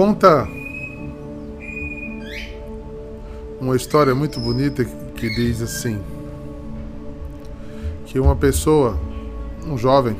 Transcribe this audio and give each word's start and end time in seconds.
conta 0.00 0.48
uma 3.60 3.76
história 3.76 4.14
muito 4.14 4.40
bonita 4.40 4.82
que 4.82 5.28
diz 5.28 5.60
assim: 5.60 6.00
que 8.06 8.18
uma 8.18 8.34
pessoa, 8.34 8.98
um 9.66 9.76
jovem, 9.76 10.16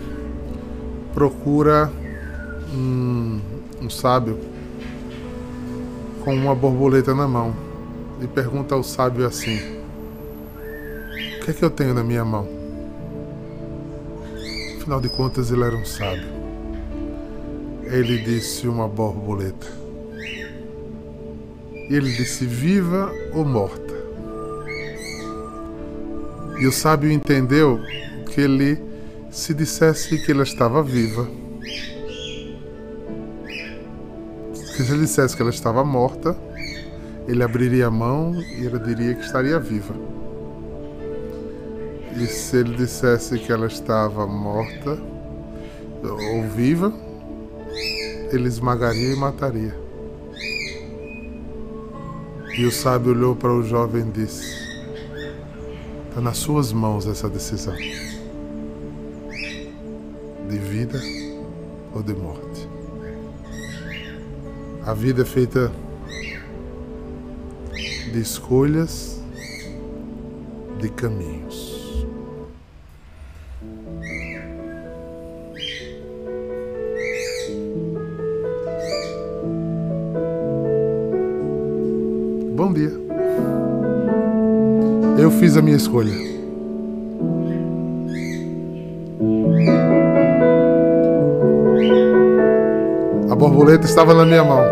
procura 1.14 1.90
um, 2.74 3.40
um 3.80 3.88
sábio 3.88 4.38
com 6.24 6.34
uma 6.34 6.54
borboleta 6.54 7.14
na 7.14 7.26
mão 7.26 7.56
e 8.20 8.26
pergunta 8.26 8.74
ao 8.74 8.82
sábio 8.82 9.26
assim: 9.26 9.56
O 11.40 11.44
que 11.46 11.52
é 11.52 11.54
que 11.54 11.64
eu 11.64 11.70
tenho 11.70 11.94
na 11.94 12.04
minha 12.04 12.22
mão? 12.22 12.46
Afinal 14.76 15.00
de 15.00 15.08
contas, 15.08 15.50
ele 15.50 15.64
era 15.64 15.74
um 15.74 15.86
sábio. 15.86 16.39
Ele 17.92 18.18
disse 18.18 18.68
uma 18.68 18.86
borboleta. 18.86 19.66
Ele 21.90 22.08
disse: 22.12 22.46
Viva 22.46 23.12
ou 23.34 23.44
morta? 23.44 23.94
E 26.60 26.66
o 26.68 26.72
sábio 26.72 27.10
entendeu 27.10 27.80
que 28.30 28.40
ele, 28.40 28.80
se 29.28 29.52
dissesse 29.52 30.24
que 30.24 30.30
ela 30.30 30.44
estava 30.44 30.84
viva, 30.84 31.26
que 34.76 34.84
se 34.84 34.92
ele 34.92 35.00
dissesse 35.00 35.34
que 35.34 35.42
ela 35.42 35.50
estava 35.50 35.82
morta, 35.82 36.36
ele 37.26 37.42
abriria 37.42 37.88
a 37.88 37.90
mão 37.90 38.40
e 38.40 38.66
ela 38.66 38.78
diria 38.78 39.14
que 39.14 39.24
estaria 39.24 39.58
viva. 39.58 39.94
E 42.16 42.26
se 42.26 42.58
ele 42.58 42.76
dissesse 42.76 43.36
que 43.36 43.50
ela 43.50 43.66
estava 43.66 44.28
morta 44.28 44.96
ou 46.02 46.42
viva, 46.44 47.09
ele 48.30 48.48
esmagaria 48.48 49.12
e 49.12 49.16
mataria. 49.16 49.76
E 52.56 52.64
o 52.64 52.70
sábio 52.72 53.12
olhou 53.12 53.34
para 53.36 53.52
o 53.52 53.62
jovem 53.62 54.08
e 54.08 54.10
disse: 54.10 54.60
Está 56.08 56.20
nas 56.20 56.38
suas 56.38 56.72
mãos 56.72 57.06
essa 57.06 57.28
decisão 57.28 57.74
de 60.48 60.58
vida 60.58 61.00
ou 61.94 62.02
de 62.02 62.12
morte. 62.12 62.68
A 64.84 64.92
vida 64.92 65.22
é 65.22 65.24
feita 65.24 65.70
de 68.12 68.20
escolhas, 68.20 69.22
de 70.80 70.88
caminhos. 70.88 71.69
Fiz 85.40 85.56
a 85.56 85.62
minha 85.62 85.76
escolha. 85.78 86.12
A 93.30 93.34
borboleta 93.34 93.86
estava 93.86 94.12
na 94.12 94.26
minha 94.26 94.44
mão. 94.44 94.62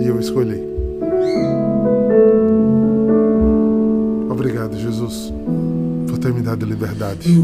E 0.00 0.08
eu 0.08 0.18
escolhi. 0.18 0.66
Obrigado, 4.28 4.76
Jesus, 4.76 5.32
por 6.08 6.18
ter 6.18 6.34
me 6.34 6.42
dado 6.42 6.66
liberdade. 6.66 7.38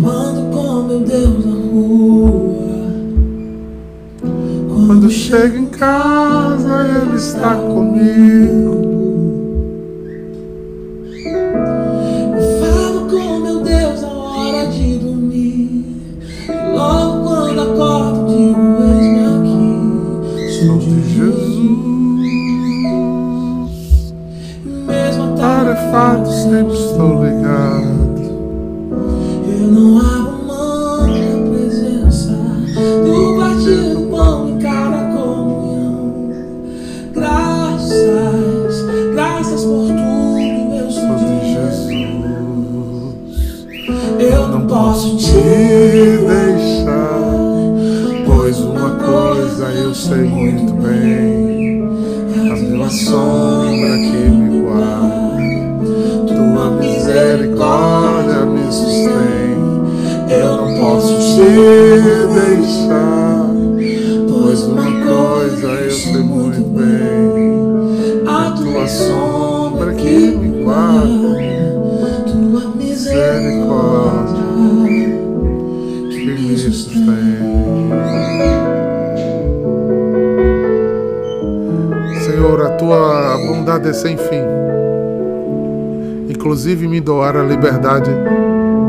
Doar 87.30 87.44
a 87.44 87.46
liberdade 87.46 88.10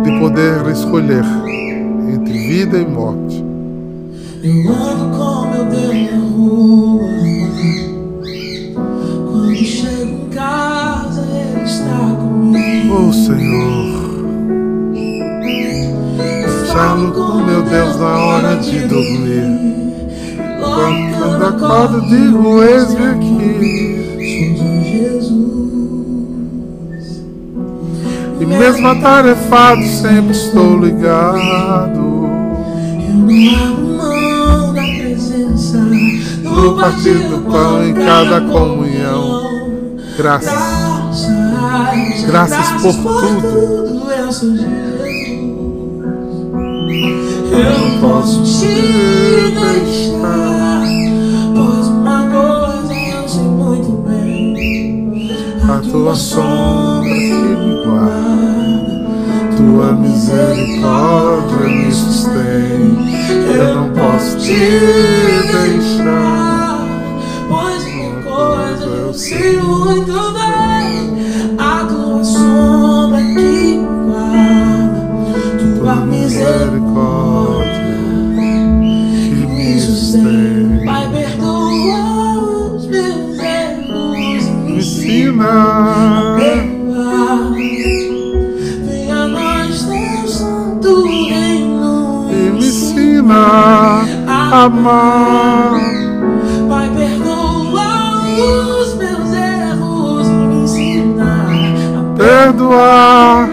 de 0.03 0.19
poder 0.19 0.65
escolher 0.71 1.23
entre 2.11 2.33
vida 2.33 2.79
e 2.79 2.85
morte. 2.87 3.45
Eu 4.41 4.73
ando 4.73 5.15
com 5.15 5.47
meu 5.51 5.65
Deus 5.65 6.11
na 6.11 6.17
rua. 6.17 7.03
Quando 9.29 9.55
chego 9.57 10.01
em 10.01 10.29
casa, 10.29 11.21
Ele 11.21 11.63
está 11.63 12.15
comigo. 12.19 12.95
Oh 12.95 13.13
Senhor, 13.13 14.25
falo 16.73 17.11
com 17.11 17.43
meu 17.43 17.61
Deus 17.61 17.95
na 17.97 18.17
hora 18.17 18.55
de 18.55 18.79
dormir. 18.87 19.45
Quando 20.59 21.11
quando 21.15 21.45
acordo, 21.45 22.01
digo: 22.07 22.63
Eis-me 22.63 23.05
aqui. 23.05 24.00
Mesmo 28.57 28.87
atarefado, 28.87 29.83
sempre 29.83 30.31
estou 30.31 30.77
ligado. 30.79 32.29
Eu 33.07 33.15
não 33.15 33.55
abro 33.55 33.83
mão 33.97 34.73
da 34.73 34.81
presença 34.81 35.77
No 36.43 36.75
partir 36.75 37.17
do 37.29 37.39
pão 37.49 37.83
em 37.83 37.93
cada 37.93 38.41
comunhão. 38.41 39.41
Graças. 40.17 40.51
Graças, 42.25 42.81
por 42.81 42.93
tudo. 42.93 44.01
Eu 47.51 47.79
não 47.79 47.99
posso 47.99 48.43
te 48.43 48.67
deixar, 49.51 50.83
pois 51.53 51.87
uma 51.87 52.21
coisa 52.29 52.93
eu 52.93 53.27
sei 53.27 53.43
muito 53.43 53.91
bem. 54.07 55.31
A 55.67 55.79
tua 55.91 56.15
sombra 56.15 56.90
tua 59.71 59.93
misericórdia 59.93 61.69
me 61.69 61.91
sustém. 61.91 62.97
Eu 63.55 63.75
não 63.75 63.89
posso 63.93 64.37
te 64.37 64.53
deixar. 65.51 66.85
Pois 67.47 67.85
uma 67.85 68.21
coisa 68.21 68.85
eu 68.85 69.13
amar. 94.51 95.79
Pai, 96.67 96.89
perdoa 96.89 98.21
os 98.27 98.93
meus 98.95 99.33
erros 99.33 100.27
me 100.27 100.63
ensina 100.63 101.47
a 101.97 102.17
Perdoar. 102.17 103.49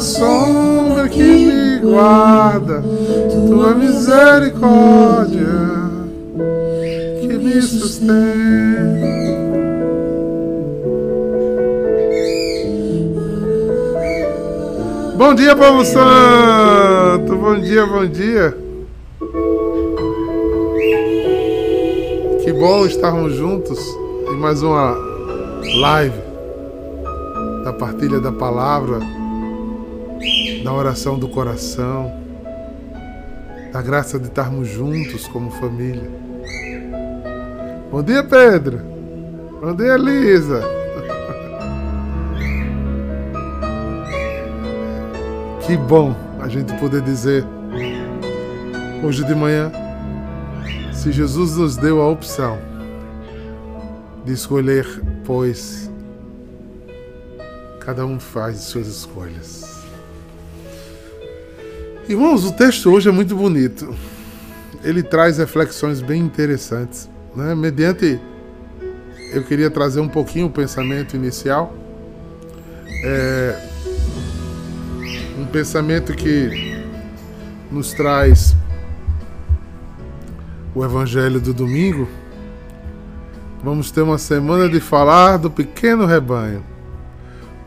Tua 0.00 0.02
sombra 0.02 1.08
que 1.10 1.22
me 1.22 1.78
guarda, 1.80 2.82
tua 3.48 3.74
misericórdia 3.74 5.46
que 7.20 7.28
me 7.36 7.60
sustém. 7.60 8.08
Bom 15.18 15.34
dia, 15.34 15.54
povo 15.54 15.84
santo! 15.84 17.36
Bom 17.36 17.60
dia, 17.60 17.84
bom 17.84 18.06
dia! 18.06 18.56
Que 22.42 22.52
bom 22.54 22.86
estarmos 22.86 23.34
juntos 23.34 23.78
em 24.32 24.36
mais 24.38 24.62
uma 24.62 24.96
live 25.82 26.30
da 27.64 27.74
partilha 27.74 28.18
da 28.18 28.32
palavra, 28.32 28.98
da 30.70 30.74
oração 30.74 31.18
do 31.18 31.28
coração, 31.28 32.14
da 33.72 33.82
graça 33.82 34.20
de 34.20 34.28
estarmos 34.28 34.68
juntos 34.68 35.26
como 35.26 35.50
família. 35.50 36.08
Bom 37.90 38.00
dia, 38.04 38.22
Pedro. 38.22 38.80
Bom 39.60 39.74
dia, 39.74 39.94
Elisa. 39.94 40.62
Que 45.66 45.76
bom 45.76 46.14
a 46.40 46.46
gente 46.48 46.72
poder 46.78 47.02
dizer 47.02 47.44
hoje 49.04 49.24
de 49.24 49.34
manhã, 49.34 49.72
se 50.92 51.10
Jesus 51.12 51.56
nos 51.56 51.76
deu 51.76 52.00
a 52.00 52.08
opção 52.08 52.58
de 54.24 54.32
escolher, 54.32 54.86
pois 55.24 55.90
cada 57.80 58.06
um 58.06 58.18
faz 58.18 58.58
suas 58.58 58.86
escolhas. 58.86 59.69
Irmãos, 62.10 62.44
o 62.44 62.50
texto 62.50 62.90
hoje 62.90 63.08
é 63.08 63.12
muito 63.12 63.36
bonito. 63.36 63.94
Ele 64.82 65.00
traz 65.00 65.38
reflexões 65.38 66.00
bem 66.00 66.20
interessantes. 66.20 67.08
Né? 67.36 67.54
Mediante, 67.54 68.20
eu 69.32 69.44
queria 69.44 69.70
trazer 69.70 70.00
um 70.00 70.08
pouquinho 70.08 70.46
o 70.46 70.50
pensamento 70.50 71.14
inicial. 71.14 71.72
É, 73.04 73.64
um 75.38 75.46
pensamento 75.46 76.12
que 76.12 76.82
nos 77.70 77.92
traz 77.92 78.56
o 80.74 80.84
Evangelho 80.84 81.40
do 81.40 81.54
domingo. 81.54 82.08
Vamos 83.62 83.92
ter 83.92 84.00
uma 84.00 84.18
semana 84.18 84.68
de 84.68 84.80
falar 84.80 85.36
do 85.36 85.48
pequeno 85.48 86.06
rebanho. 86.06 86.64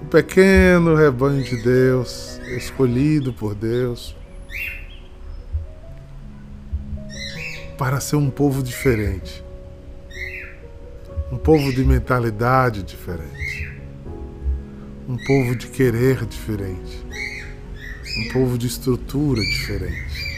O 0.02 0.06
pequeno 0.08 0.96
rebanho 0.96 1.42
de 1.42 1.64
Deus, 1.64 2.42
escolhido 2.58 3.32
por 3.32 3.56
Deus, 3.56 4.22
para 7.78 8.00
ser 8.00 8.16
um 8.16 8.30
povo 8.30 8.62
diferente. 8.62 9.44
Um 11.32 11.38
povo 11.38 11.74
de 11.74 11.84
mentalidade 11.84 12.84
diferente. 12.84 13.72
Um 15.08 15.18
povo 15.18 15.56
de 15.56 15.68
querer 15.68 16.26
diferente. 16.26 17.06
Um 18.20 18.34
povo 18.34 18.58
de 18.58 18.68
estrutura 18.68 19.42
diferente. 19.42 20.34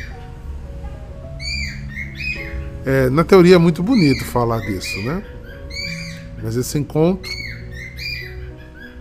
É, 2.85 3.09
na 3.09 3.23
teoria 3.23 3.55
é 3.55 3.57
muito 3.57 3.81
bonito 3.81 4.23
falar 4.25 4.59
disso, 4.61 5.01
né? 5.01 5.23
Mas 6.41 6.55
esse 6.55 6.77
encontro, 6.77 7.31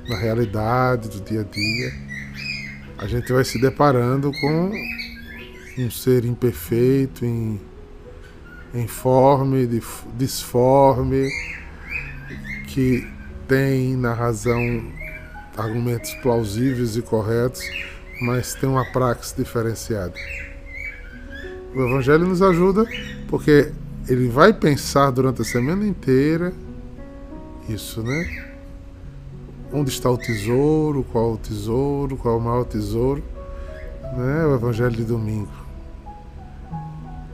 na 0.09 0.17
realidade 0.17 1.09
do 1.09 1.21
dia 1.21 1.43
a 1.43 1.45
dia, 1.45 1.93
a 2.97 3.07
gente 3.07 3.31
vai 3.33 3.45
se 3.45 3.61
deparando 3.61 4.33
com 4.41 4.73
um 5.79 5.91
ser 5.91 6.25
imperfeito, 6.25 7.25
in, 7.25 7.61
informe, 8.75 9.69
disforme, 10.17 11.29
que 12.69 13.07
tem 13.47 13.97
na 13.97 14.13
razão 14.13 14.59
argumentos 15.57 16.13
plausíveis 16.15 16.97
e 16.97 17.03
corretos, 17.03 17.63
mas 18.21 18.55
tem 18.55 18.69
uma 18.69 18.85
praxis 18.93 19.35
diferenciada. 19.37 20.15
O 21.75 21.83
Evangelho 21.83 22.27
nos 22.27 22.43
ajuda 22.43 22.85
porque 23.29 23.73
ele 24.09 24.29
vai 24.29 24.53
pensar 24.53 25.11
durante 25.11 25.43
a 25.43 25.45
semana 25.45 25.87
inteira 25.87 26.53
isso, 27.69 28.03
né? 28.03 28.51
Onde 29.73 29.91
está 29.91 30.11
o 30.11 30.19
tesouro, 30.19 31.05
qual 31.11 31.33
o 31.33 31.39
tesouro, 31.39 32.17
qual 32.17 32.39
o 32.39 32.41
maior 32.41 32.65
tesouro, 32.65 33.23
né? 34.17 34.47
O 34.47 34.55
Evangelho 34.55 34.93
de 34.93 35.05
domingo. 35.05 35.64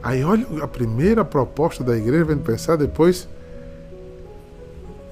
Aí 0.03 0.23
olha 0.23 0.45
a 0.63 0.67
primeira 0.67 1.23
proposta 1.23 1.83
da 1.83 1.95
igreja, 1.95 2.25
vem 2.25 2.37
pensar 2.37 2.75
depois 2.75 3.27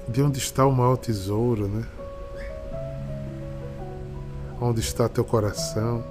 de 0.08 0.20
onde 0.20 0.38
está 0.38 0.66
o 0.66 0.72
maior 0.72 0.96
tesouro, 0.96 1.68
né? 1.68 1.84
Onde 4.60 4.80
está 4.80 5.08
teu 5.08 5.24
coração? 5.24 6.04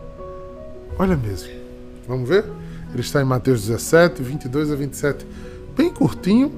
Olha 0.97 1.15
mesmo. 1.17 1.49
Vamos 2.07 2.27
ver? 2.27 2.45
Ele 2.91 3.01
está 3.01 3.21
em 3.21 3.25
Mateus 3.25 3.67
17, 3.67 4.23
22 4.23 4.71
a 4.71 4.75
27. 4.75 5.27
Bem 5.75 5.93
curtinho 5.93 6.51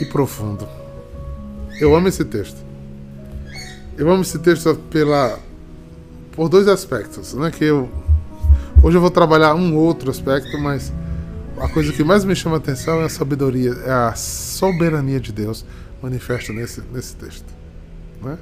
e 0.00 0.04
profundo. 0.06 0.66
Eu 1.78 1.94
amo 1.94 2.08
esse 2.08 2.24
texto. 2.24 2.56
Eu 3.96 4.10
amo 4.10 4.22
esse 4.22 4.38
texto 4.38 4.74
pela 4.90 5.38
por 6.32 6.48
dois 6.48 6.66
aspectos, 6.66 7.34
né? 7.34 7.50
Que 7.50 7.64
eu 7.64 7.88
hoje 8.82 8.96
eu 8.96 9.00
vou 9.00 9.10
trabalhar 9.10 9.54
um 9.54 9.76
outro 9.76 10.10
aspecto, 10.10 10.58
mas 10.58 10.92
a 11.58 11.68
coisa 11.68 11.92
que 11.92 12.02
mais 12.02 12.24
me 12.24 12.34
chama 12.34 12.56
a 12.56 12.58
atenção 12.58 13.00
é 13.00 13.04
a 13.04 13.08
sabedoria, 13.08 13.72
é 13.84 13.90
a 13.90 14.14
soberania 14.14 15.20
de 15.20 15.32
Deus 15.32 15.64
manifesta 16.02 16.52
nesse 16.52 16.82
nesse 16.92 17.16
texto, 17.16 17.46
né? 18.22 18.38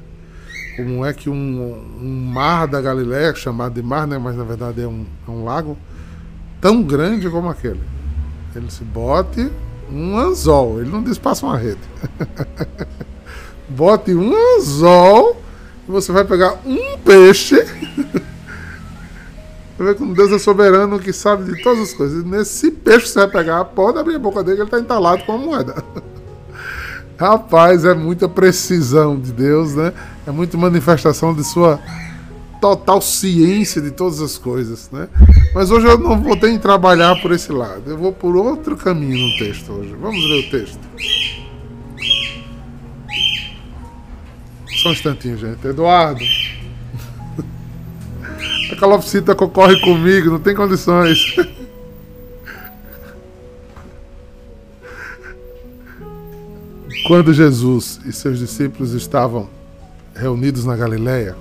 Como 0.76 1.04
é 1.04 1.12
que 1.12 1.28
um, 1.28 1.98
um 2.00 2.30
mar 2.32 2.66
da 2.66 2.80
Galiléia, 2.80 3.34
chamado 3.34 3.74
de 3.74 3.82
mar, 3.82 4.06
né? 4.06 4.16
Mas 4.18 4.36
na 4.36 4.44
verdade 4.44 4.80
é 4.80 4.86
um, 4.86 5.04
é 5.28 5.30
um 5.30 5.44
lago 5.44 5.76
tão 6.60 6.82
grande 6.82 7.28
como 7.28 7.48
aquele. 7.48 7.80
Ele 8.54 8.70
se 8.70 8.82
bote 8.84 9.50
um 9.90 10.16
anzol, 10.16 10.80
ele 10.80 10.90
não 10.90 11.02
diz 11.02 11.18
passa 11.18 11.44
uma 11.44 11.58
rede. 11.58 11.80
bote 13.68 14.14
um 14.14 14.34
anzol 14.34 15.42
e 15.86 15.90
você 15.90 16.10
vai 16.10 16.24
pegar 16.24 16.58
um 16.64 16.98
peixe. 16.98 17.56
Você 19.82 19.84
vê 19.84 19.94
como 19.94 20.14
Deus 20.14 20.30
é 20.30 20.38
soberano 20.38 21.00
que 21.00 21.12
sabe 21.12 21.52
de 21.52 21.60
todas 21.60 21.80
as 21.80 21.92
coisas. 21.92 22.24
E 22.24 22.28
nesse 22.28 22.70
peixe 22.70 23.06
que 23.06 23.08
você 23.08 23.18
vai 23.18 23.28
pegar, 23.28 23.64
pode 23.64 23.98
abrir 23.98 24.14
a 24.14 24.18
boca 24.18 24.42
dele 24.44 24.56
que 24.56 24.62
ele 24.62 24.68
está 24.68 24.78
entalado 24.78 25.24
com 25.24 25.32
a 25.32 25.38
moeda. 25.38 25.84
Rapaz, 27.18 27.84
é 27.84 27.92
muita 27.92 28.28
precisão 28.28 29.18
de 29.18 29.32
Deus, 29.32 29.74
né? 29.74 29.92
É 30.24 30.30
muita 30.30 30.56
manifestação 30.56 31.34
de 31.34 31.42
sua 31.42 31.80
total 32.60 33.00
ciência 33.00 33.82
de 33.82 33.90
todas 33.90 34.20
as 34.20 34.38
coisas, 34.38 34.88
né? 34.92 35.08
Mas 35.52 35.72
hoje 35.72 35.88
eu 35.88 35.98
não 35.98 36.20
vou 36.20 36.36
ter 36.36 36.50
em 36.50 36.58
trabalhar 36.58 37.20
por 37.20 37.32
esse 37.32 37.50
lado. 37.50 37.82
Eu 37.86 37.98
vou 37.98 38.12
por 38.12 38.36
outro 38.36 38.76
caminho 38.76 39.18
no 39.18 39.36
texto 39.36 39.72
hoje. 39.72 39.96
Vamos 40.00 40.22
ler 40.24 40.46
o 40.46 40.50
texto. 40.50 40.80
Só 44.76 44.90
um 44.90 44.92
instantinho, 44.92 45.36
gente. 45.36 45.66
Eduardo. 45.66 46.24
Calopsita 48.82 49.32
concorre 49.32 49.78
comigo, 49.80 50.28
não 50.28 50.40
tem 50.40 50.56
condições. 50.56 51.36
Quando 57.06 57.32
Jesus 57.32 58.00
e 58.04 58.12
seus 58.12 58.40
discípulos 58.40 58.92
estavam 58.92 59.48
reunidos 60.16 60.64
na 60.64 60.74
Galileia, 60.74 61.36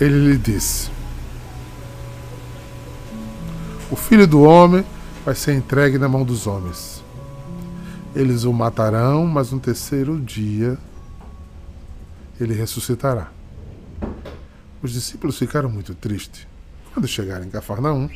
ele 0.00 0.32
lhe 0.32 0.36
disse: 0.36 0.90
O 3.92 3.94
filho 3.94 4.26
do 4.26 4.42
homem 4.42 4.84
vai 5.24 5.36
ser 5.36 5.54
entregue 5.54 5.96
na 5.96 6.08
mão 6.08 6.24
dos 6.24 6.48
homens. 6.48 7.04
Eles 8.16 8.42
o 8.42 8.52
matarão, 8.52 9.28
mas 9.28 9.52
no 9.52 9.60
terceiro 9.60 10.18
dia 10.18 10.76
ele 12.40 12.52
ressuscitará. 12.52 13.37
Os 14.82 14.92
discípulos 14.92 15.38
ficaram 15.38 15.68
muito 15.68 15.94
tristes. 15.94 16.46
Quando 16.94 17.08
chegaram 17.08 17.44
em 17.44 17.50
Cafarnaum, 17.50 18.08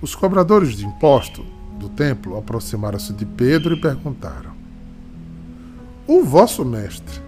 os 0.00 0.14
cobradores 0.14 0.76
de 0.76 0.84
imposto 0.84 1.44
do 1.78 1.88
templo 1.88 2.36
aproximaram-se 2.36 3.12
de 3.12 3.24
Pedro 3.24 3.74
e 3.74 3.80
perguntaram: 3.80 4.52
O 6.06 6.22
vosso 6.22 6.64
mestre 6.64 7.20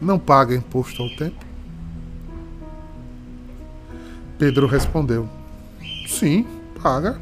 não 0.00 0.18
paga 0.18 0.54
imposto 0.54 1.02
ao 1.02 1.10
templo? 1.10 1.46
Pedro 4.38 4.66
respondeu: 4.66 5.28
Sim, 6.08 6.46
paga. 6.82 7.20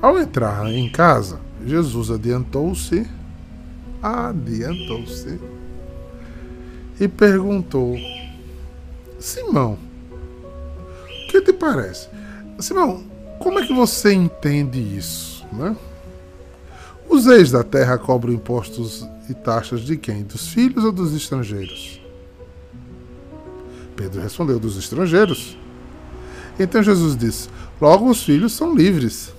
Ao 0.00 0.18
entrar 0.18 0.66
em 0.70 0.88
casa, 0.88 1.40
Jesus 1.64 2.10
adiantou-se, 2.10 3.06
adiantou-se 4.00 5.40
e 7.00 7.08
perguntou: 7.08 7.96
Simão, 9.18 9.78
o 10.12 11.26
que 11.28 11.40
te 11.40 11.52
parece? 11.52 12.08
Simão, 12.58 13.04
como 13.38 13.58
é 13.58 13.66
que 13.66 13.74
você 13.74 14.12
entende 14.12 14.78
isso? 14.78 15.44
Né? 15.52 15.76
Os 17.08 17.26
reis 17.26 17.50
da 17.50 17.62
terra 17.62 17.98
cobram 17.98 18.32
impostos 18.32 19.06
e 19.28 19.34
taxas 19.34 19.80
de 19.80 19.96
quem? 19.96 20.22
Dos 20.22 20.48
filhos 20.48 20.84
ou 20.84 20.92
dos 20.92 21.14
estrangeiros? 21.14 22.00
Pedro 23.94 24.20
respondeu: 24.20 24.58
Dos 24.58 24.76
estrangeiros. 24.76 25.56
Então 26.58 26.82
Jesus 26.82 27.16
disse: 27.16 27.48
Logo 27.80 28.08
os 28.08 28.22
filhos 28.22 28.52
são 28.52 28.74
livres. 28.74 29.34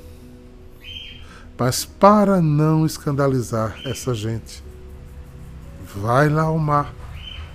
Mas 1.58 1.86
para 1.86 2.40
não 2.40 2.86
escandalizar 2.86 3.80
essa 3.84 4.14
gente, 4.14 4.64
vai 5.96 6.30
lá 6.30 6.44
ao 6.44 6.60
mar, 6.60 6.94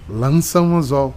lança 0.09 0.61
um 0.61 0.76
anzol 0.76 1.14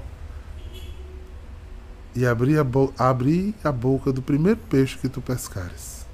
e 2.15 2.25
abri 2.25 2.55
a, 2.57 2.65
abri 2.97 3.53
a 3.63 3.71
boca 3.71 4.11
do 4.11 4.21
primeiro 4.21 4.59
peixe 4.69 4.97
que 4.97 5.09
tu 5.09 5.21
pescares. 5.21 6.05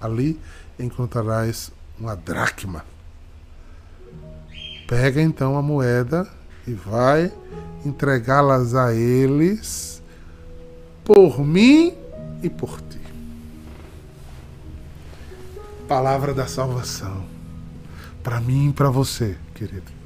Ali 0.00 0.38
encontrarás 0.78 1.72
uma 1.98 2.14
dracma. 2.14 2.84
Pega 4.86 5.20
então 5.20 5.56
a 5.56 5.62
moeda 5.62 6.28
e 6.66 6.72
vai 6.72 7.32
entregá-las 7.84 8.74
a 8.74 8.94
eles 8.94 10.02
por 11.04 11.40
mim 11.44 11.94
e 12.42 12.50
por 12.50 12.80
ti. 12.82 13.00
Palavra 15.88 16.34
da 16.34 16.46
salvação. 16.46 17.24
Para 18.22 18.40
mim 18.40 18.68
e 18.68 18.72
para 18.72 18.90
você, 18.90 19.36
querido. 19.54 19.97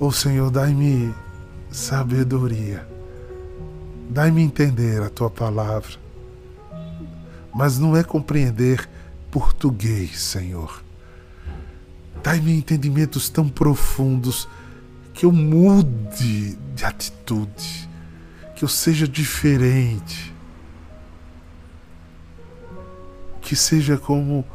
Ô 0.00 0.10
Senhor, 0.10 0.50
dai-me 0.50 1.14
sabedoria. 1.70 2.88
Dai-me 4.08 4.40
entender 4.40 5.02
a 5.02 5.10
tua 5.10 5.28
palavra. 5.28 5.90
Mas 7.54 7.78
não 7.78 7.94
é 7.94 8.02
compreender 8.02 8.88
português, 9.30 10.18
Senhor. 10.18 10.82
Dai-me 12.22 12.56
entendimentos 12.56 13.28
tão 13.28 13.46
profundos 13.46 14.48
que 15.12 15.26
eu 15.26 15.32
mude 15.32 16.56
de 16.74 16.82
atitude, 16.82 17.86
que 18.56 18.64
eu 18.64 18.68
seja 18.68 19.06
diferente, 19.06 20.34
que 23.42 23.54
seja 23.54 23.98
como 23.98 24.46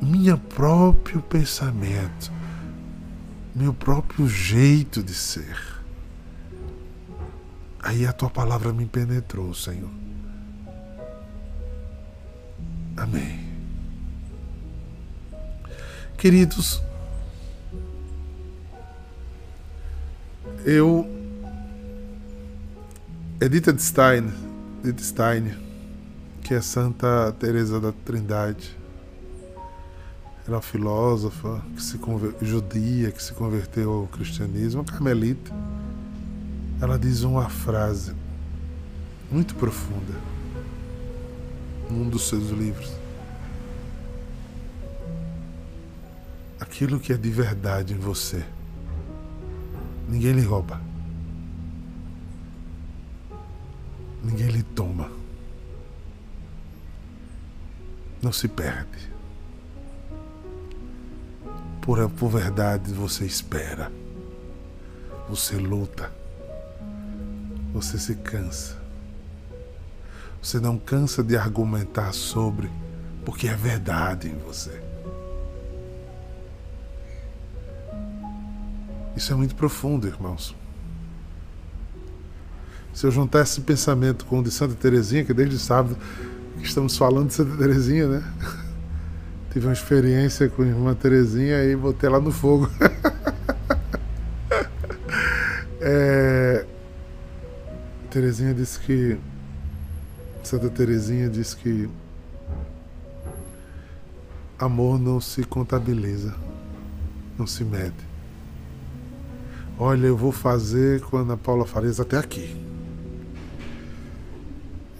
meu 0.00 0.38
próprio 0.38 1.20
pensamento, 1.20 2.37
meu 3.54 3.74
próprio 3.74 4.28
jeito 4.28 5.02
de 5.02 5.14
ser. 5.14 5.56
Aí 7.80 8.06
a 8.06 8.12
tua 8.12 8.30
palavra 8.30 8.72
me 8.72 8.86
penetrou, 8.86 9.54
Senhor. 9.54 9.90
Amém. 12.96 13.48
Queridos, 16.16 16.82
Eu. 20.64 21.08
Edith 23.40 23.78
Stein, 23.78 24.32
Edith 24.84 25.04
Stein, 25.04 25.56
que 26.42 26.54
é 26.54 26.60
Santa 26.60 27.32
Teresa 27.38 27.80
da 27.80 27.92
Trindade. 27.92 28.77
Ela 30.48 30.54
é 30.54 30.56
uma 30.56 30.62
filósofa 30.62 31.62
que 31.76 31.82
se 31.82 32.00
judia 32.42 33.12
que 33.12 33.22
se 33.22 33.32
converteu 33.34 33.92
ao 33.92 34.06
cristianismo, 34.08 34.82
carmelita. 34.82 35.52
Ela 36.80 36.98
diz 36.98 37.22
uma 37.22 37.48
frase 37.48 38.12
muito 39.30 39.54
profunda 39.54 40.14
num 41.88 42.08
dos 42.08 42.26
seus 42.28 42.48
livros. 42.48 42.90
Aquilo 46.58 46.98
que 46.98 47.12
é 47.12 47.16
de 47.16 47.30
verdade 47.30 47.94
em 47.94 47.98
você 47.98 48.42
Ninguém 50.08 50.32
lhe 50.32 50.40
rouba. 50.40 50.80
Ninguém 54.24 54.48
lhe 54.48 54.62
toma. 54.62 55.10
Não 58.22 58.32
se 58.32 58.48
perde. 58.48 59.17
Por, 61.88 62.06
por 62.10 62.28
verdade 62.28 62.92
você 62.92 63.24
espera. 63.24 63.90
Você 65.26 65.56
luta. 65.56 66.12
Você 67.72 67.98
se 67.98 68.14
cansa. 68.16 68.76
Você 70.42 70.60
não 70.60 70.76
cansa 70.76 71.22
de 71.22 71.34
argumentar 71.34 72.12
sobre, 72.12 72.70
porque 73.24 73.48
é 73.48 73.54
verdade 73.54 74.28
em 74.28 74.36
você. 74.36 74.82
Isso 79.16 79.32
é 79.32 79.36
muito 79.36 79.54
profundo, 79.54 80.06
irmãos. 80.06 80.54
Se 82.92 83.06
eu 83.06 83.10
juntar 83.10 83.40
esse 83.40 83.62
pensamento 83.62 84.26
com 84.26 84.40
o 84.40 84.42
de 84.42 84.50
Santa 84.50 84.74
Terezinha, 84.74 85.24
que 85.24 85.32
desde 85.32 85.58
sábado 85.58 85.96
estamos 86.62 86.98
falando 86.98 87.28
de 87.28 87.32
Santa 87.32 87.56
Terezinha, 87.56 88.08
né? 88.08 88.34
Tive 89.58 89.66
uma 89.66 89.72
experiência 89.72 90.48
com 90.48 90.62
a 90.62 90.66
irmã 90.66 90.94
Terezinha 90.94 91.64
e 91.64 91.74
botei 91.74 92.08
ela 92.08 92.20
no 92.20 92.30
fogo. 92.30 92.70
é... 95.82 96.64
Terezinha 98.08 98.54
disse 98.54 98.78
que. 98.78 99.18
Santa 100.44 100.70
Terezinha 100.70 101.28
disse 101.28 101.56
que 101.56 101.90
amor 104.56 104.96
não 104.96 105.20
se 105.20 105.42
contabiliza, 105.42 106.36
não 107.36 107.44
se 107.44 107.64
mede. 107.64 108.06
Olha, 109.76 110.06
eu 110.06 110.16
vou 110.16 110.30
fazer 110.30 111.00
com 111.00 111.16
a 111.16 111.22
Ana 111.22 111.36
Paula 111.36 111.66
Farias 111.66 111.98
até 111.98 112.16
aqui. 112.16 112.64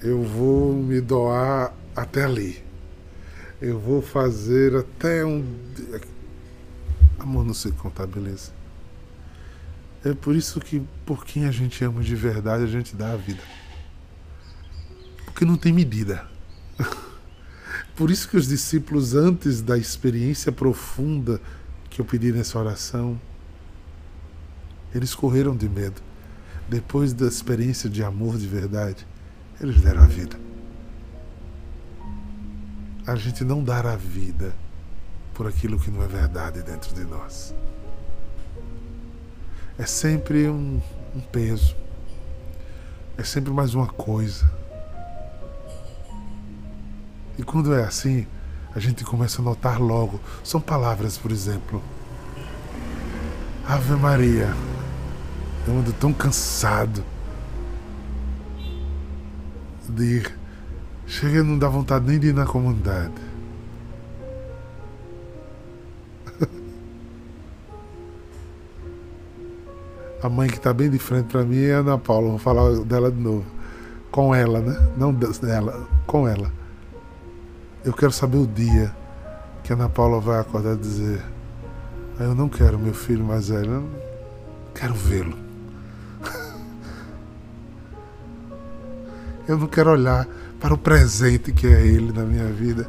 Eu 0.02 0.20
vou 0.24 0.74
me 0.74 1.00
doar 1.00 1.72
até 1.94 2.24
ali. 2.24 2.67
Eu 3.60 3.78
vou 3.78 4.00
fazer 4.00 4.76
até 4.76 5.24
um. 5.24 5.44
Amor 7.18 7.44
não 7.44 7.54
se 7.54 7.72
contabiliza. 7.72 8.52
É 10.04 10.14
por 10.14 10.36
isso 10.36 10.60
que, 10.60 10.80
por 11.04 11.24
quem 11.24 11.44
a 11.46 11.50
gente 11.50 11.82
ama 11.84 12.00
de 12.00 12.14
verdade, 12.14 12.62
a 12.62 12.68
gente 12.68 12.94
dá 12.94 13.12
a 13.12 13.16
vida. 13.16 13.42
Porque 15.24 15.44
não 15.44 15.56
tem 15.56 15.72
medida. 15.72 16.26
Por 17.96 18.12
isso 18.12 18.28
que 18.28 18.36
os 18.36 18.46
discípulos, 18.46 19.14
antes 19.14 19.60
da 19.60 19.76
experiência 19.76 20.52
profunda 20.52 21.40
que 21.90 22.00
eu 22.00 22.04
pedi 22.04 22.32
nessa 22.32 22.56
oração, 22.56 23.20
eles 24.94 25.16
correram 25.16 25.56
de 25.56 25.68
medo. 25.68 26.00
Depois 26.68 27.12
da 27.12 27.26
experiência 27.26 27.90
de 27.90 28.04
amor 28.04 28.38
de 28.38 28.46
verdade, 28.46 29.04
eles 29.60 29.80
deram 29.80 30.02
a 30.02 30.06
vida. 30.06 30.38
A 33.08 33.16
gente 33.16 33.42
não 33.42 33.64
dar 33.64 33.86
a 33.86 33.96
vida 33.96 34.52
por 35.32 35.46
aquilo 35.46 35.80
que 35.80 35.90
não 35.90 36.02
é 36.02 36.06
verdade 36.06 36.62
dentro 36.62 36.94
de 36.94 37.04
nós. 37.04 37.54
É 39.78 39.86
sempre 39.86 40.46
um, 40.46 40.78
um 41.16 41.20
peso. 41.32 41.74
É 43.16 43.24
sempre 43.24 43.50
mais 43.50 43.74
uma 43.74 43.86
coisa. 43.86 44.50
E 47.38 47.42
quando 47.42 47.72
é 47.72 47.82
assim, 47.82 48.26
a 48.74 48.78
gente 48.78 49.02
começa 49.04 49.40
a 49.40 49.44
notar 49.44 49.80
logo. 49.80 50.20
São 50.44 50.60
palavras, 50.60 51.16
por 51.16 51.32
exemplo. 51.32 51.82
Ave 53.66 53.94
Maria. 53.94 54.54
Eu 55.66 55.78
ando 55.78 55.94
tão 55.94 56.12
cansado. 56.12 57.02
de 59.88 60.04
ir. 60.04 60.37
Chega 61.08 61.42
não 61.42 61.58
dá 61.58 61.68
vontade 61.68 62.06
nem 62.06 62.18
de 62.18 62.28
ir 62.28 62.34
na 62.34 62.44
comunidade. 62.44 63.14
A 70.22 70.28
mãe 70.28 70.50
que 70.50 70.58
está 70.58 70.74
bem 70.74 70.90
de 70.90 70.98
frente 70.98 71.32
para 71.32 71.44
mim 71.44 71.62
é 71.62 71.72
a 71.74 71.78
Ana 71.78 71.96
Paula. 71.96 72.28
Vou 72.28 72.38
falar 72.38 72.84
dela 72.84 73.10
de 73.10 73.18
novo. 73.18 73.46
Com 74.10 74.34
ela, 74.34 74.60
né? 74.60 74.76
Não 74.98 75.14
dela, 75.14 75.88
com 76.06 76.28
ela. 76.28 76.52
Eu 77.82 77.94
quero 77.94 78.12
saber 78.12 78.36
o 78.36 78.46
dia 78.46 78.94
que 79.64 79.72
a 79.72 79.76
Ana 79.76 79.88
Paula 79.88 80.20
vai 80.20 80.38
acordar 80.38 80.74
e 80.74 80.76
dizer: 80.76 81.24
Eu 82.20 82.34
não 82.34 82.50
quero 82.50 82.78
meu 82.78 82.92
filho 82.92 83.24
mais 83.24 83.48
velho, 83.48 83.72
eu 83.72 83.88
quero 84.74 84.92
vê-lo. 84.92 85.38
Eu 89.48 89.56
não 89.56 89.66
quero 89.66 89.92
olhar 89.92 90.28
para 90.60 90.74
o 90.74 90.78
presente 90.78 91.52
que 91.52 91.66
é 91.66 91.86
ele 91.86 92.12
na 92.12 92.24
minha 92.24 92.46
vida. 92.46 92.88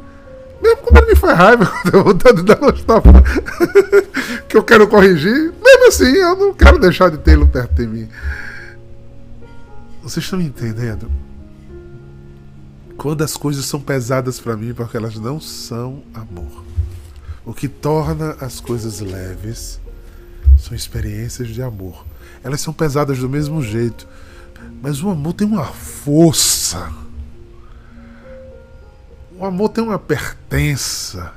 Mesmo 0.62 0.82
quando 0.82 0.98
ele 0.98 1.12
me 1.12 1.16
faz 1.16 1.38
raiva, 1.38 1.66
quando 1.82 1.94
eu 1.94 2.04
vontade 2.04 2.36
de 2.36 2.42
dar 2.42 2.56
tapas 2.56 3.12
que 4.48 4.56
eu 4.56 4.62
quero 4.62 4.88
corrigir, 4.88 5.52
mesmo 5.62 5.88
assim 5.88 6.12
eu 6.16 6.36
não 6.36 6.54
quero 6.54 6.78
deixar 6.78 7.10
de 7.10 7.18
tê-lo 7.18 7.46
perto 7.46 7.74
de 7.74 7.86
mim. 7.86 8.08
Vocês 10.02 10.24
estão 10.24 10.38
me 10.38 10.46
entendendo? 10.46 11.10
Quando 12.96 13.22
as 13.22 13.36
coisas 13.36 13.64
são 13.64 13.80
pesadas 13.80 14.38
para 14.38 14.56
mim, 14.56 14.74
porque 14.74 14.96
elas 14.96 15.16
não 15.16 15.40
são 15.40 16.02
amor. 16.12 16.64
O 17.44 17.54
que 17.54 17.68
torna 17.68 18.36
as 18.40 18.60
coisas 18.60 19.00
leves 19.00 19.80
são 20.58 20.76
experiências 20.76 21.48
de 21.48 21.62
amor. 21.62 22.04
Elas 22.44 22.60
são 22.60 22.72
pesadas 22.72 23.18
do 23.18 23.28
mesmo 23.28 23.62
jeito, 23.62 24.06
mas 24.82 25.02
o 25.02 25.08
amor 25.08 25.32
tem 25.32 25.46
uma 25.46 25.64
força. 25.64 26.92
O 29.40 29.46
amor 29.46 29.70
tem 29.70 29.82
uma 29.82 29.98
pertença 29.98 31.32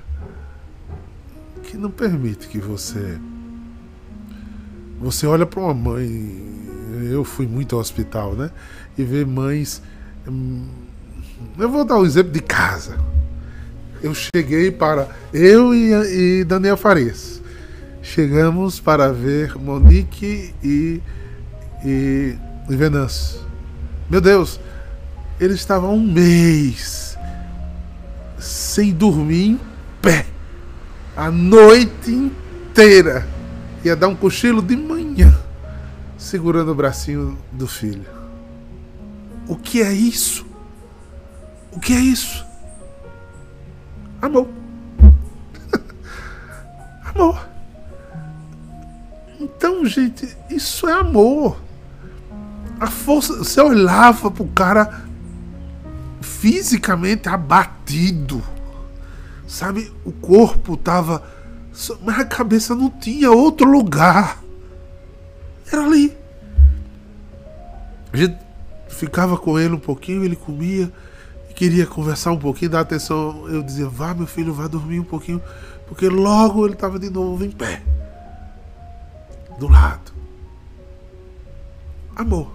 que 1.64 1.78
não 1.78 1.90
permite 1.90 2.50
que 2.50 2.60
você 2.60 3.18
você 5.00 5.26
olha 5.26 5.46
para 5.46 5.62
uma 5.62 5.74
mãe, 5.74 6.38
eu 7.10 7.24
fui 7.24 7.48
muito 7.48 7.76
ao 7.76 7.82
hospital, 7.82 8.34
né? 8.36 8.52
E 8.98 9.06
ver 9.06 9.26
mães 9.26 9.82
hum, 10.28 10.68
eu 11.58 11.70
vou 11.70 11.86
dar 11.86 11.98
um 11.98 12.06
exemplo 12.06 12.34
de 12.34 12.42
casa. 12.42 12.98
Eu 14.02 14.14
cheguei 14.14 14.70
para. 14.70 15.08
Eu 15.34 15.74
e, 15.74 15.94
e 15.94 16.44
Daniel 16.44 16.76
Farias. 16.76 17.42
Chegamos 18.02 18.82
para 18.82 19.14
ver 19.14 19.56
Monique 19.56 20.54
e, 20.62 21.02
e, 21.86 22.36
e 22.70 22.76
Venâncio. 22.76 23.40
Meu 24.10 24.20
Deus, 24.20 24.60
eles 25.40 25.56
estavam 25.56 25.96
um 25.96 26.06
mês 26.06 27.13
sem 28.74 28.92
dormir 28.92 29.52
em 29.52 29.60
pé. 30.02 30.26
A 31.16 31.30
noite 31.30 32.10
inteira. 32.10 33.28
Ia 33.86 33.96
dar 33.96 34.08
um 34.08 34.16
cochilo 34.16 34.64
de 34.64 34.76
manhã, 34.76 35.38
segurando 36.18 36.72
o 36.72 36.76
bracinho 36.76 37.38
do 37.52 37.68
filho. 37.68 38.08
O 39.48 39.56
que 39.56 39.84
é 39.84 39.94
isso? 39.94 40.44
O 41.72 41.80
que 41.80 41.94
é 41.94 42.00
isso? 42.00 42.44
Amor. 44.20 44.48
amor. 47.14 47.48
Então, 49.40 49.86
gente, 49.86 50.36
isso 50.50 50.88
é 50.88 50.94
amor. 50.94 51.62
A 52.80 52.88
força. 52.88 53.38
Você 53.38 53.62
olhava 53.62 54.32
pro 54.32 54.48
cara 54.48 55.04
fisicamente 56.22 57.30
abatido. 57.30 58.42
Sabe? 59.48 59.92
O 60.06 60.12
corpo 60.12 60.78
tava. 60.78 61.24
Mas 62.02 62.20
a 62.20 62.26
cabeça 62.26 62.76
não 62.76 62.90
tinha 62.90 63.32
outro 63.32 63.70
lugar. 63.70 64.42
Era 65.72 65.84
ali. 65.84 66.16
A 68.12 68.18
gente 68.18 68.38
ficava 68.90 69.38
com 69.38 69.58
ele 69.58 69.74
um 69.74 69.80
pouquinho, 69.80 70.24
ele 70.24 70.36
comia 70.36 70.92
queria 71.54 71.86
conversar 71.86 72.32
um 72.32 72.38
pouquinho, 72.38 72.72
dar 72.72 72.82
atenção. 72.82 73.48
Eu 73.48 73.64
dizia, 73.64 73.88
vá 73.88 74.14
meu 74.14 74.28
filho, 74.28 74.54
vá 74.54 74.68
dormir 74.68 75.00
um 75.00 75.06
pouquinho, 75.06 75.42
porque 75.88 76.10
logo 76.10 76.66
ele 76.66 76.74
estava 76.74 77.00
de 77.00 77.10
novo 77.10 77.46
em 77.46 77.52
pé, 77.52 77.82
do 79.60 79.68
lado. 79.68 80.12
Amor. 82.16 82.52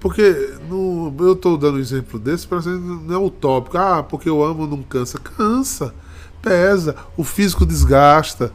Porque 0.00 0.56
no, 0.68 1.14
eu 1.18 1.34
estou 1.34 1.58
dando 1.58 1.76
um 1.76 1.80
exemplo 1.80 2.18
desse 2.18 2.46
para 2.46 2.60
não 2.60 3.14
é 3.14 3.18
utópico. 3.18 3.76
Ah, 3.76 4.02
porque 4.02 4.28
eu 4.28 4.42
amo 4.42 4.66
não 4.66 4.82
cansa. 4.82 5.18
Cansa, 5.18 5.94
pesa, 6.40 6.96
o 7.16 7.24
físico 7.24 7.66
desgasta. 7.66 8.52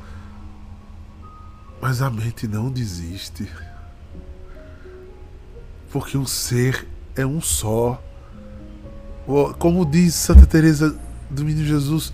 Mas 1.82 2.02
a 2.02 2.10
mente 2.10 2.48
não 2.48 2.70
desiste. 2.70 3.50
Porque 5.92 6.18
o 6.18 6.26
ser 6.26 6.88
é 7.16 7.26
um 7.26 7.40
só. 7.40 8.02
Como 9.60 9.86
diz 9.86 10.16
Santa 10.16 10.46
Teresa 10.46 10.98
do 11.30 11.46
Menino 11.46 11.66
Jesus, 11.66 12.12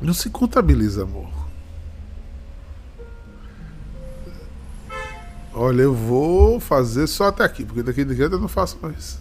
não 0.00 0.14
se 0.14 0.30
contabiliza 0.30 1.02
amor. 1.02 1.37
Olha, 5.60 5.82
eu 5.82 5.92
vou 5.92 6.60
fazer 6.60 7.08
só 7.08 7.26
até 7.26 7.42
aqui, 7.42 7.64
porque 7.64 7.82
daqui 7.82 8.04
de 8.04 8.14
diante 8.14 8.32
eu 8.32 8.38
não 8.38 8.46
faço 8.46 8.78
mais. 8.80 9.18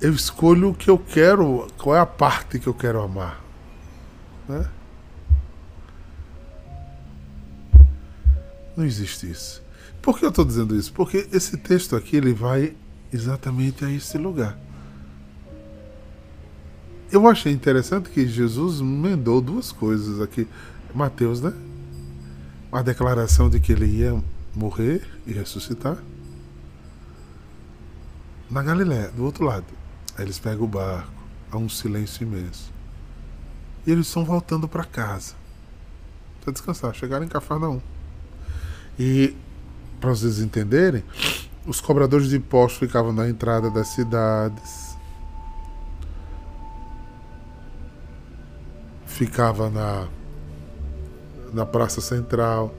Eu 0.00 0.14
escolho 0.14 0.70
o 0.70 0.74
que 0.74 0.88
eu 0.88 0.98
quero, 0.98 1.68
qual 1.76 1.96
é 1.96 2.00
a 2.00 2.06
parte 2.06 2.58
que 2.58 2.66
eu 2.66 2.72
quero 2.72 3.02
amar. 3.02 3.44
Né? 4.48 4.66
Não 8.74 8.86
existe 8.86 9.30
isso. 9.30 9.62
Por 10.00 10.18
que 10.18 10.24
eu 10.24 10.30
estou 10.30 10.46
dizendo 10.46 10.74
isso? 10.74 10.94
Porque 10.94 11.28
esse 11.30 11.58
texto 11.58 11.94
aqui 11.94 12.16
ele 12.16 12.32
vai 12.32 12.74
exatamente 13.12 13.84
a 13.84 13.90
esse 13.90 14.16
lugar. 14.16 14.56
Eu 17.10 17.28
achei 17.28 17.52
interessante 17.52 18.10
que 18.10 18.26
Jesus 18.26 18.80
emendou 18.80 19.40
duas 19.40 19.70
coisas 19.70 20.20
aqui. 20.20 20.46
Mateus, 20.92 21.40
né? 21.40 21.52
Uma 22.72 22.82
declaração 22.82 23.48
de 23.48 23.60
que 23.60 23.72
ele 23.72 23.86
ia 23.86 24.20
morrer 24.54 25.06
e 25.26 25.32
ressuscitar. 25.32 25.98
Na 28.50 28.62
Galiléia, 28.62 29.10
do 29.10 29.24
outro 29.24 29.44
lado. 29.44 29.66
Aí 30.16 30.24
eles 30.24 30.38
pegam 30.38 30.64
o 30.64 30.68
barco, 30.68 31.12
há 31.52 31.56
um 31.56 31.68
silêncio 31.68 32.24
imenso. 32.26 32.72
E 33.86 33.92
eles 33.92 34.08
estão 34.08 34.24
voltando 34.24 34.66
para 34.66 34.84
casa. 34.84 35.34
Para 36.40 36.52
descansar. 36.52 36.92
Chegaram 36.94 37.24
em 37.24 37.28
Cafarnaum. 37.28 37.80
E, 38.98 39.36
para 40.00 40.10
vocês 40.10 40.40
entenderem, 40.40 41.04
os 41.66 41.80
cobradores 41.80 42.28
de 42.28 42.36
impostos 42.36 42.78
ficavam 42.78 43.12
na 43.12 43.28
entrada 43.28 43.70
das 43.70 43.88
cidades. 43.88 44.85
Ficava 49.16 49.70
na, 49.70 50.06
na 51.54 51.64
praça 51.64 52.02
central. 52.02 52.74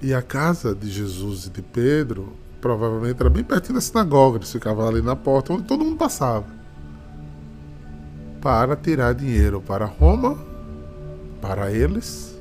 E 0.00 0.14
a 0.14 0.22
casa 0.22 0.74
de 0.74 0.88
Jesus 0.88 1.46
e 1.46 1.50
de 1.50 1.60
Pedro 1.60 2.34
provavelmente 2.60 3.20
era 3.20 3.28
bem 3.28 3.42
pertinho 3.42 3.74
da 3.74 3.80
sinagoga. 3.80 4.38
Eles 4.38 4.52
ficavam 4.52 4.86
ali 4.86 5.02
na 5.02 5.16
porta 5.16 5.52
onde 5.52 5.64
todo 5.64 5.84
mundo 5.84 5.96
passava 5.96 6.44
para 8.40 8.76
tirar 8.76 9.12
dinheiro 9.12 9.60
para 9.60 9.86
Roma, 9.86 10.38
para 11.40 11.72
eles, 11.72 12.40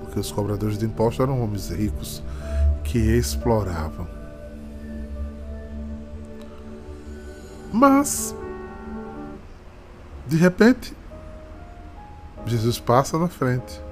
porque 0.00 0.20
os 0.20 0.30
cobradores 0.30 0.76
de 0.76 0.84
impostos 0.84 1.20
eram 1.20 1.42
homens 1.42 1.70
ricos 1.70 2.22
que 2.84 2.98
exploravam. 2.98 4.06
Mas, 7.72 8.34
de 10.30 10.36
repente, 10.36 10.96
Jesus 12.46 12.78
passa 12.78 13.18
na 13.18 13.26
frente 13.26 13.82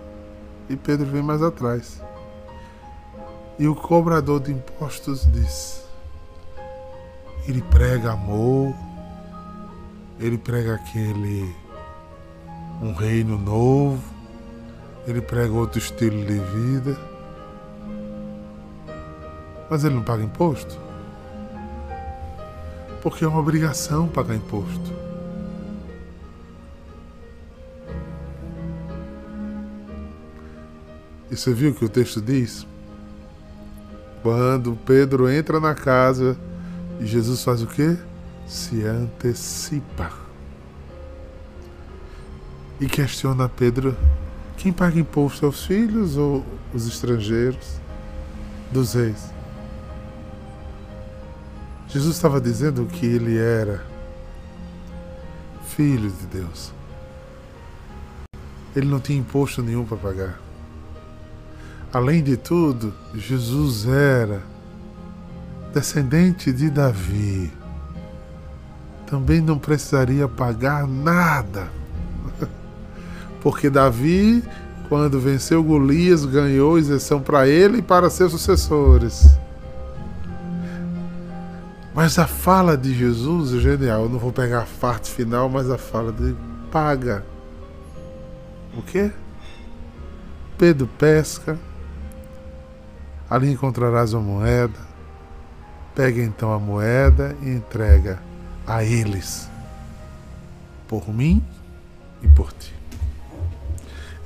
e 0.69 0.77
Pedro 0.77 1.05
vem 1.05 1.21
mais 1.21 1.43
atrás. 1.43 2.01
E 3.59 3.67
o 3.67 3.75
cobrador 3.75 4.39
de 4.39 4.53
impostos 4.53 5.27
diz: 5.33 5.83
Ele 7.49 7.61
prega 7.61 8.13
amor, 8.13 8.73
ele 10.21 10.39
prega 10.39 10.77
aquele 10.77 11.53
um 12.81 12.93
reino 12.93 13.37
novo, 13.37 14.01
ele 15.09 15.21
prega 15.21 15.53
outro 15.53 15.81
estilo 15.81 16.25
de 16.25 16.39
vida. 16.39 16.97
Mas 19.69 19.83
ele 19.83 19.97
não 19.97 20.05
paga 20.05 20.23
imposto? 20.23 20.79
Porque 23.03 23.25
é 23.25 23.29
uma 23.29 23.41
obrigação 23.41 24.07
pagar 24.07 24.37
imposto. 24.37 25.08
E 31.31 31.37
você 31.37 31.53
viu 31.53 31.71
o 31.71 31.75
que 31.75 31.85
o 31.85 31.89
texto 31.89 32.21
diz? 32.21 32.67
Quando 34.23 34.77
Pedro 34.85 35.31
entra 35.31 35.61
na 35.61 35.75
casa 35.75 36.37
Jesus 37.01 37.45
faz 37.45 37.63
o 37.63 37.67
quê? 37.67 37.97
Se 38.47 38.85
antecipa. 38.85 40.11
E 42.81 42.87
questiona 42.87 43.49
Pedro: 43.49 43.97
quem 44.57 44.73
paga 44.73 44.99
imposto 44.99 45.47
aos 45.47 45.65
filhos 45.65 46.17
ou 46.17 46.45
os 46.75 46.87
estrangeiros 46.87 47.81
dos 48.73 48.95
reis? 48.95 49.33
Jesus 51.89 52.17
estava 52.17 52.41
dizendo 52.41 52.85
que 52.87 53.07
ele 53.07 53.39
era 53.39 53.85
filho 55.69 56.11
de 56.11 56.27
Deus. 56.27 56.73
Ele 58.75 58.87
não 58.87 59.01
tinha 59.01 59.19
imposto 59.19 59.63
nenhum 59.63 59.85
para 59.85 59.97
pagar. 59.97 60.48
Além 61.93 62.23
de 62.23 62.37
tudo, 62.37 62.93
Jesus 63.15 63.87
era 63.87 64.43
descendente 65.73 66.53
de 66.53 66.69
Davi. 66.69 67.51
Também 69.07 69.41
não 69.41 69.59
precisaria 69.59 70.29
pagar 70.29 70.87
nada. 70.87 71.69
Porque 73.41 73.71
Davi, 73.71 74.45
quando 74.89 75.19
venceu 75.19 75.63
Golias, 75.63 76.27
ganhou 76.27 76.79
isenção 76.79 77.21
para 77.21 77.49
ele 77.49 77.79
e 77.79 77.83
para 77.83 78.11
seus 78.11 78.33
sucessores. 78.33 79.39
Mas 81.95 82.19
a 82.19 82.27
fala 82.27 82.77
de 82.77 82.95
Jesus 82.95 83.55
é 83.55 83.59
genial. 83.59 84.03
Eu 84.03 84.09
não 84.11 84.19
vou 84.19 84.33
pegar 84.33 84.61
a 84.61 84.67
parte 84.81 85.11
final, 85.11 85.49
mas 85.49 85.71
a 85.71 85.79
fala 85.79 86.13
de 86.13 86.35
paga. 86.71 87.25
O 88.77 88.83
quê? 88.83 89.11
Pedro 90.59 90.87
pesca, 90.99 91.59
Ali 93.29 93.51
encontrarás 93.51 94.13
uma 94.13 94.23
moeda. 94.23 94.89
Pega 95.95 96.23
então 96.23 96.53
a 96.53 96.59
moeda 96.59 97.37
e 97.43 97.51
entrega 97.51 98.21
a 98.67 98.85
eles, 98.85 99.51
por 100.87 101.09
mim 101.09 101.45
e 102.23 102.29
por 102.29 102.53
ti. 102.53 102.73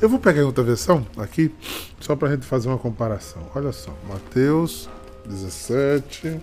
Eu 0.00 0.08
vou 0.08 0.18
pegar 0.18 0.44
outra 0.44 0.64
versão 0.64 1.06
aqui, 1.16 1.54
só 2.00 2.16
para 2.16 2.28
a 2.28 2.30
gente 2.32 2.44
fazer 2.44 2.68
uma 2.68 2.76
comparação. 2.76 3.42
Olha 3.54 3.72
só, 3.72 3.96
Mateus 4.08 4.90
17. 5.26 6.40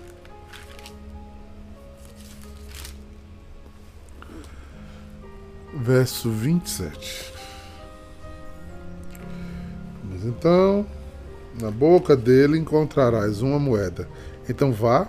Verso 5.73 6.31
27. 6.31 7.33
Mas 10.05 10.25
então. 10.25 10.85
Na 11.59 11.71
boca 11.71 12.15
dele 12.15 12.57
encontrarás 12.57 13.41
uma 13.41 13.57
moeda. 13.57 14.07
Então 14.47 14.71
vá 14.71 15.07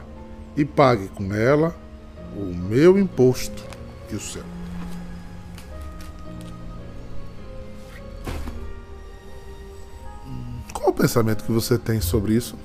e 0.57 0.65
pague 0.65 1.09
com 1.09 1.33
ela 1.35 1.75
o 2.37 2.55
meu 2.55 2.99
imposto 2.99 3.65
e 4.11 4.15
o 4.15 4.21
seu. 4.21 4.45
Qual 10.73 10.91
o 10.91 10.93
pensamento 10.93 11.45
que 11.45 11.53
você 11.53 11.77
tem 11.77 12.01
sobre 12.01 12.35
isso? 12.35 12.57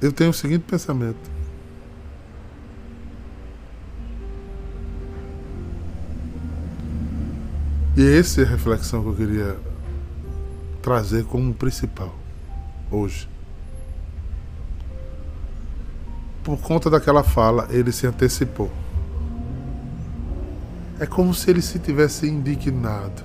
Eu 0.00 0.12
tenho 0.12 0.30
o 0.30 0.34
seguinte 0.34 0.64
pensamento. 0.66 1.39
E 8.00 8.16
essa 8.16 8.40
é 8.40 8.44
a 8.44 8.48
reflexão 8.48 9.02
que 9.02 9.08
eu 9.10 9.14
queria 9.14 9.60
trazer 10.80 11.22
como 11.24 11.52
principal 11.52 12.14
hoje. 12.90 13.28
Por 16.42 16.56
conta 16.60 16.88
daquela 16.88 17.22
fala, 17.22 17.68
ele 17.70 17.92
se 17.92 18.06
antecipou. 18.06 18.70
É 20.98 21.04
como 21.04 21.34
se 21.34 21.50
ele 21.50 21.60
se 21.60 21.78
tivesse 21.78 22.26
indignado. 22.26 23.22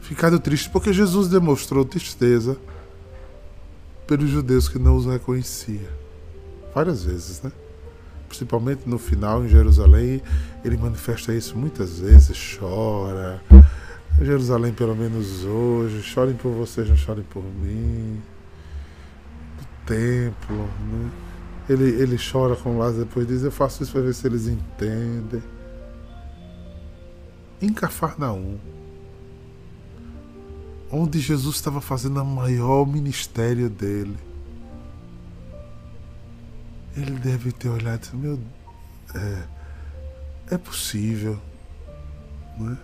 Ficado 0.00 0.40
triste, 0.40 0.68
porque 0.70 0.92
Jesus 0.92 1.28
demonstrou 1.28 1.84
tristeza 1.84 2.58
pelos 4.08 4.28
judeus 4.28 4.68
que 4.68 4.80
não 4.80 4.96
os 4.96 5.06
reconhecia. 5.06 5.88
Várias 6.74 7.04
vezes, 7.04 7.40
né? 7.42 7.52
Principalmente 8.34 8.88
no 8.88 8.98
final 8.98 9.44
em 9.44 9.48
Jerusalém, 9.48 10.20
ele 10.64 10.76
manifesta 10.76 11.32
isso 11.32 11.56
muitas 11.56 12.00
vezes, 12.00 12.56
chora. 12.58 13.40
Jerusalém, 14.20 14.72
pelo 14.72 14.94
menos 14.94 15.44
hoje, 15.44 16.02
chorem 16.02 16.34
por 16.34 16.50
vocês, 16.52 16.88
não 16.88 16.96
chorem 16.96 17.24
por 17.24 17.42
mim. 17.42 18.20
Do 19.58 19.86
templo, 19.86 20.56
né? 20.56 21.10
Ele, 21.68 21.84
ele 21.84 22.18
chora 22.18 22.54
com 22.56 22.76
Lázaro, 22.78 23.04
depois 23.04 23.26
diz: 23.26 23.42
Eu 23.42 23.50
faço 23.50 23.82
isso 23.82 23.92
para 23.92 24.02
ver 24.02 24.14
se 24.14 24.26
eles 24.26 24.46
entendem. 24.46 25.42
Em 27.62 27.72
Cafarnaum, 27.72 28.58
onde 30.90 31.20
Jesus 31.20 31.56
estava 31.56 31.80
fazendo 31.80 32.20
o 32.20 32.24
maior 32.24 32.86
ministério 32.86 33.70
dele 33.70 34.33
ele 36.96 37.12
deve 37.12 37.52
ter 37.52 37.68
olhado 37.68 38.08
meu, 38.14 38.38
é, 39.14 39.42
é 40.54 40.58
possível, 40.58 41.38
não 42.58 42.72
é? 42.72 42.78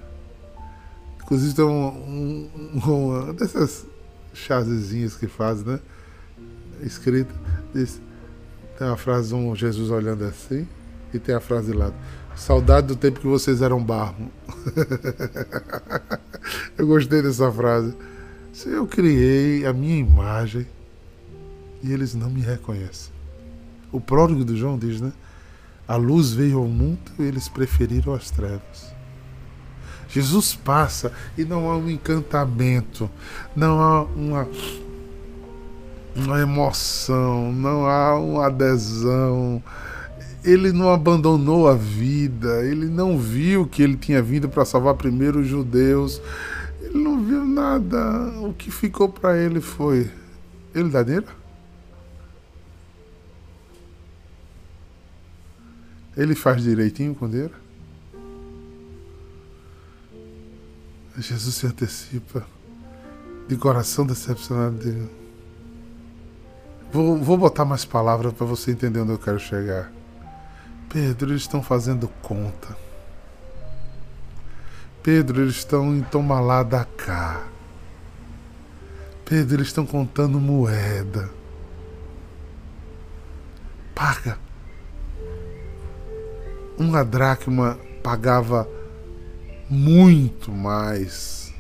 Inclusive 1.23 1.55
tem 1.55 1.65
um, 1.65 2.51
um, 2.75 2.81
uma 2.85 3.33
dessas 3.33 3.87
chazezinhas 4.35 5.17
que 5.17 5.29
faz, 5.29 5.65
né? 5.65 5.79
Escrita, 6.83 7.33
diz, 7.73 8.01
tem 8.77 8.87
uma 8.87 8.97
frase 8.97 9.35
um 9.35 9.55
Jesus 9.55 9.91
olhando 9.91 10.25
assim 10.25 10.67
e 11.13 11.19
tem 11.19 11.35
a 11.35 11.41
frase 11.41 11.73
lá. 11.73 11.93
Saudade 12.35 12.89
do 12.89 12.97
tempo 12.97 13.21
que 13.21 13.27
vocês 13.27 13.63
eram 13.63 13.83
barro. 13.83 14.31
eu 16.79 16.87
gostei 16.87 17.23
dessa 17.23 17.51
frase. 17.53 17.95
Eu 18.67 18.87
criei 18.87 19.67
a 19.67 19.73
minha 19.73 19.99
imagem 19.99 20.67
e 21.83 21.93
eles 21.93 22.15
não 22.15 22.31
me 22.31 22.41
reconhecem. 22.41 23.20
O 23.93 24.01
pródigo 24.01 24.45
do 24.45 24.57
João 24.57 24.79
diz, 24.79 25.01
né? 25.01 25.13
A 25.87 25.97
luz 25.97 26.33
veio 26.33 26.59
ao 26.59 26.69
mundo 26.69 27.11
e 27.19 27.23
eles 27.23 27.49
preferiram 27.49 28.15
as 28.15 28.31
trevas. 28.31 28.95
Jesus 30.09 30.55
passa 30.55 31.13
e 31.39 31.45
não 31.45 31.71
há 31.71 31.77
um 31.77 31.89
encantamento, 31.89 33.09
não 33.55 33.81
há 33.81 34.03
uma, 34.03 34.49
uma 36.15 36.41
emoção, 36.41 37.53
não 37.53 37.87
há 37.87 38.19
uma 38.19 38.47
adesão. 38.47 39.63
Ele 40.45 40.73
não 40.73 40.91
abandonou 40.91 41.69
a 41.69 41.75
vida, 41.75 42.65
ele 42.65 42.87
não 42.87 43.19
viu 43.19 43.67
que 43.67 43.83
ele 43.83 43.97
tinha 43.97 44.23
vindo 44.23 44.49
para 44.49 44.65
salvar 44.65 44.95
primeiro 44.95 45.41
os 45.41 45.47
judeus, 45.47 46.21
ele 46.81 46.99
não 46.99 47.23
viu 47.23 47.45
nada. 47.45 48.33
O 48.43 48.53
que 48.53 48.71
ficou 48.71 49.09
para 49.09 49.37
ele 49.37 49.61
foi: 49.61 50.11
ele 50.75 50.89
dá 50.89 51.03
dinheiro? 51.03 51.40
Ele 56.21 56.35
faz 56.35 56.63
direitinho 56.63 57.15
com 57.15 57.27
Deus? 57.27 57.51
Jesus 61.17 61.55
se 61.55 61.67
antecipa 61.67 62.47
de 63.49 63.57
coração 63.57 64.05
decepcionado. 64.05 65.09
Vou, 66.93 67.17
vou 67.17 67.39
botar 67.39 67.65
mais 67.65 67.87
palavras 67.87 68.35
para 68.35 68.45
você 68.45 68.71
entender 68.71 69.01
onde 69.01 69.13
eu 69.13 69.19
quero 69.19 69.39
chegar. 69.39 69.91
Pedro, 70.91 71.31
eles 71.31 71.41
estão 71.41 71.63
fazendo 71.63 72.07
conta. 72.21 72.77
Pedro, 75.03 75.41
eles 75.41 75.57
estão 75.57 75.97
em 75.97 76.03
Tomalá 76.03 76.63
da 76.63 76.85
cá. 76.85 77.47
Pedro, 79.25 79.57
eles 79.57 79.69
estão 79.69 79.87
contando 79.87 80.39
moeda. 80.39 81.31
Paga 83.95 84.50
uma 86.81 87.05
dracma 87.05 87.79
pagava 88.03 88.67
muito 89.69 90.51
mais. 90.51 91.53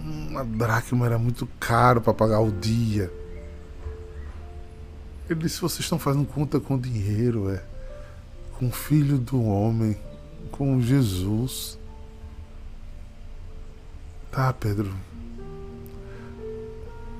Uma 0.00 0.44
dracma 0.44 1.06
era 1.06 1.18
muito 1.18 1.48
caro 1.58 2.00
para 2.00 2.14
pagar 2.14 2.40
o 2.40 2.52
dia. 2.52 3.12
Ele 5.28 5.40
disse: 5.40 5.60
vocês 5.60 5.80
estão 5.80 5.98
fazendo 5.98 6.24
conta 6.24 6.60
com 6.60 6.78
dinheiro, 6.78 7.50
é? 7.50 7.64
Com 8.58 8.68
o 8.68 8.72
filho 8.72 9.18
do 9.18 9.42
homem, 9.42 9.96
com 10.52 10.80
Jesus. 10.80 11.76
Tá, 14.30 14.52
Pedro. 14.52 14.94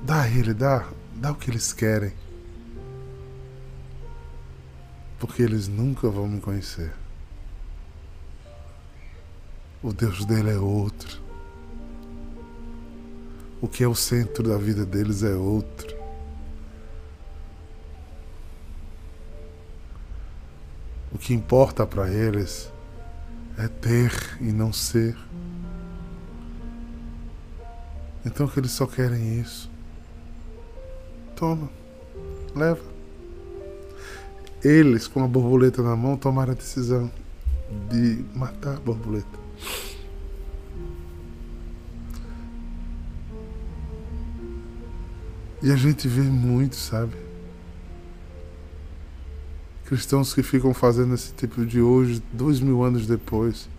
Dá 0.03 0.21
a 0.21 0.29
ele, 0.29 0.53
dá, 0.53 0.87
dá 1.15 1.31
o 1.31 1.35
que 1.35 1.51
eles 1.51 1.73
querem. 1.73 2.13
Porque 5.19 5.41
eles 5.41 5.67
nunca 5.67 6.09
vão 6.09 6.27
me 6.27 6.39
conhecer. 6.39 6.93
O 9.81 9.93
Deus 9.93 10.25
dele 10.25 10.51
é 10.51 10.57
outro. 10.57 11.21
O 13.61 13.67
que 13.67 13.83
é 13.83 13.87
o 13.87 13.95
centro 13.95 14.47
da 14.47 14.57
vida 14.57 14.85
deles 14.85 15.23
é 15.23 15.33
outro. 15.33 15.95
O 21.11 21.17
que 21.17 21.33
importa 21.33 21.85
para 21.85 22.09
eles 22.11 22.71
é 23.57 23.67
ter 23.67 24.11
e 24.39 24.51
não 24.51 24.71
ser. 24.71 25.17
Então 28.23 28.47
que 28.47 28.59
eles 28.59 28.71
só 28.71 28.85
querem 28.85 29.39
isso. 29.39 29.71
Toma, 31.35 31.69
leva. 32.55 32.96
Eles, 34.63 35.07
com 35.07 35.23
a 35.23 35.27
borboleta 35.27 35.81
na 35.83 35.95
mão, 35.95 36.17
tomaram 36.17 36.51
a 36.51 36.55
decisão 36.55 37.11
de 37.89 38.25
matar 38.35 38.77
a 38.77 38.79
borboleta. 38.79 39.47
E 45.61 45.71
a 45.71 45.75
gente 45.75 46.07
vê 46.07 46.21
muito, 46.21 46.75
sabe? 46.75 47.13
Cristãos 49.85 50.33
que 50.33 50.43
ficam 50.43 50.73
fazendo 50.73 51.13
esse 51.13 51.33
tipo 51.33 51.65
de 51.65 51.81
hoje, 51.81 52.21
dois 52.31 52.59
mil 52.59 52.83
anos 52.83 53.07
depois, 53.07 53.69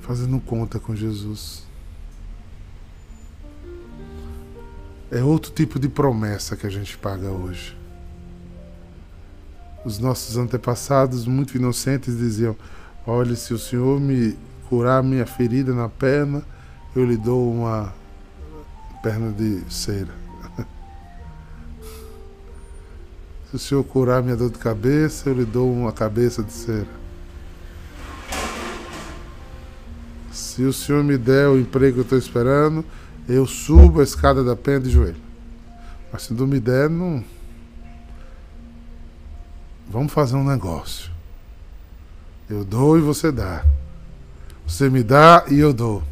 fazendo 0.00 0.40
conta 0.40 0.78
com 0.78 0.94
Jesus. 0.94 1.64
É 5.10 5.22
outro 5.22 5.52
tipo 5.52 5.78
de 5.78 5.88
promessa 5.88 6.56
que 6.56 6.66
a 6.66 6.70
gente 6.70 6.96
paga 6.96 7.28
hoje. 7.28 7.76
Os 9.84 9.98
nossos 9.98 10.36
antepassados, 10.36 11.26
muito 11.26 11.56
inocentes, 11.56 12.16
diziam: 12.16 12.56
Olha, 13.06 13.36
se 13.36 13.52
o 13.52 13.58
Senhor 13.58 14.00
me 14.00 14.36
curar 14.68 15.02
minha 15.02 15.26
ferida 15.26 15.74
na 15.74 15.88
perna, 15.88 16.42
eu 16.96 17.04
lhe 17.04 17.16
dou 17.16 17.52
uma 17.52 17.92
perna 19.02 19.30
de 19.30 19.62
cera. 19.68 20.14
Se 23.50 23.56
o 23.56 23.58
Senhor 23.58 23.84
curar 23.84 24.22
minha 24.22 24.36
dor 24.36 24.50
de 24.50 24.58
cabeça, 24.58 25.28
eu 25.28 25.34
lhe 25.34 25.44
dou 25.44 25.70
uma 25.70 25.92
cabeça 25.92 26.42
de 26.42 26.52
cera. 26.52 26.88
Se 30.32 30.62
o 30.62 30.72
Senhor 30.72 31.04
me 31.04 31.18
der 31.18 31.48
o 31.48 31.58
emprego 31.58 31.94
que 31.94 32.00
eu 32.00 32.04
estou 32.04 32.18
esperando, 32.18 32.84
eu 33.28 33.46
subo 33.46 34.00
a 34.00 34.02
escada 34.02 34.42
da 34.42 34.56
pena 34.56 34.80
de 34.80 34.90
joelho. 34.90 35.22
Mas 36.12 36.22
se 36.22 36.34
não 36.34 36.46
me 36.46 36.58
der, 36.58 36.88
não. 36.88 37.22
Vamos 39.88 40.12
fazer 40.12 40.36
um 40.36 40.44
negócio. 40.44 41.10
Eu 42.48 42.64
dou 42.64 42.98
e 42.98 43.00
você 43.00 43.30
dá. 43.30 43.64
Você 44.66 44.88
me 44.88 45.02
dá 45.02 45.44
e 45.50 45.58
eu 45.58 45.72
dou. 45.72 46.02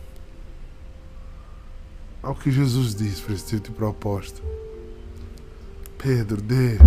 Olha 2.22 2.32
o 2.32 2.36
que 2.36 2.50
Jesus 2.50 2.94
diz 2.94 3.20
para 3.20 3.34
esse 3.34 3.46
tipo 3.46 3.70
de 3.70 3.74
proposta. 3.76 4.40
Pedro, 5.98 6.40
dê. 6.40 6.78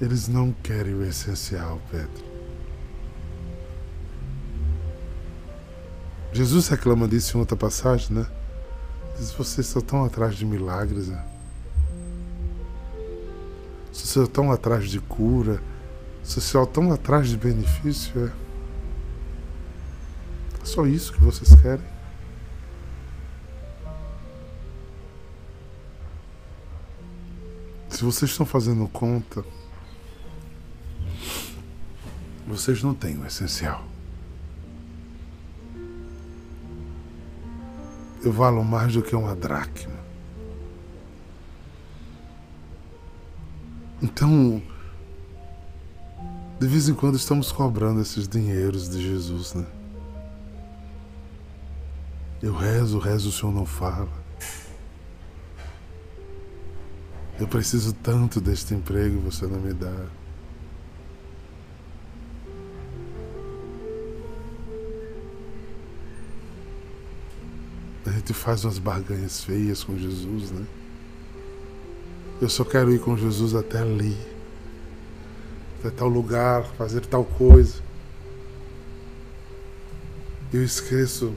Eles 0.00 0.28
não 0.28 0.52
querem 0.52 0.94
o 0.94 1.04
essencial, 1.04 1.80
Pedro. 1.90 2.30
Jesus 6.32 6.68
reclama 6.68 7.08
disso 7.08 7.36
em 7.36 7.40
outra 7.40 7.56
passagem, 7.56 8.16
né? 8.16 8.26
Diz: 9.18 9.32
vocês 9.32 9.66
só 9.66 9.80
estão 9.80 10.04
atrás 10.04 10.36
de 10.36 10.46
milagres, 10.46 11.08
né? 11.08 11.39
Vocês 14.10 14.24
só 14.24 14.24
estão 14.24 14.50
atrás 14.50 14.90
de 14.90 14.98
cura, 14.98 15.62
vocês 16.20 16.44
só 16.44 16.64
estão 16.64 16.90
atrás 16.90 17.28
de 17.28 17.36
benefício, 17.36 18.26
é. 18.26 18.32
É 20.60 20.64
só 20.64 20.84
isso 20.84 21.12
que 21.12 21.22
vocês 21.22 21.54
querem. 21.54 21.86
Se 27.88 28.02
vocês 28.02 28.32
estão 28.32 28.44
fazendo 28.44 28.88
conta, 28.88 29.44
vocês 32.48 32.82
não 32.82 32.94
têm 32.94 33.16
o 33.16 33.24
essencial. 33.24 33.84
Eu 38.24 38.32
valo 38.32 38.64
mais 38.64 38.92
do 38.92 39.02
que 39.02 39.14
uma 39.14 39.36
dracma. 39.36 40.09
Então, 44.02 44.62
de 46.58 46.66
vez 46.66 46.88
em 46.88 46.94
quando 46.94 47.16
estamos 47.16 47.52
cobrando 47.52 48.00
esses 48.00 48.26
dinheiros 48.26 48.88
de 48.88 49.02
Jesus, 49.02 49.52
né? 49.52 49.66
Eu 52.42 52.54
rezo, 52.54 52.98
rezo, 52.98 53.28
o 53.28 53.32
Senhor 53.32 53.52
não 53.52 53.66
fala. 53.66 54.08
Eu 57.38 57.46
preciso 57.46 57.92
tanto 57.92 58.40
deste 58.40 58.74
emprego 58.74 59.16
e 59.16 59.20
você 59.20 59.46
não 59.46 59.60
me 59.60 59.74
dá. 59.74 60.06
A 68.06 68.10
gente 68.10 68.32
faz 68.32 68.64
umas 68.64 68.78
barganhas 68.78 69.44
feias 69.44 69.84
com 69.84 69.96
Jesus, 69.96 70.50
né? 70.50 70.66
Eu 72.40 72.48
só 72.48 72.64
quero 72.64 72.90
ir 72.90 72.98
com 72.98 73.14
Jesus 73.18 73.54
até 73.54 73.82
ali, 73.82 74.16
até 75.78 75.90
tal 75.90 76.08
lugar, 76.08 76.64
fazer 76.78 77.04
tal 77.04 77.22
coisa. 77.22 77.82
Eu 80.50 80.64
esqueço 80.64 81.34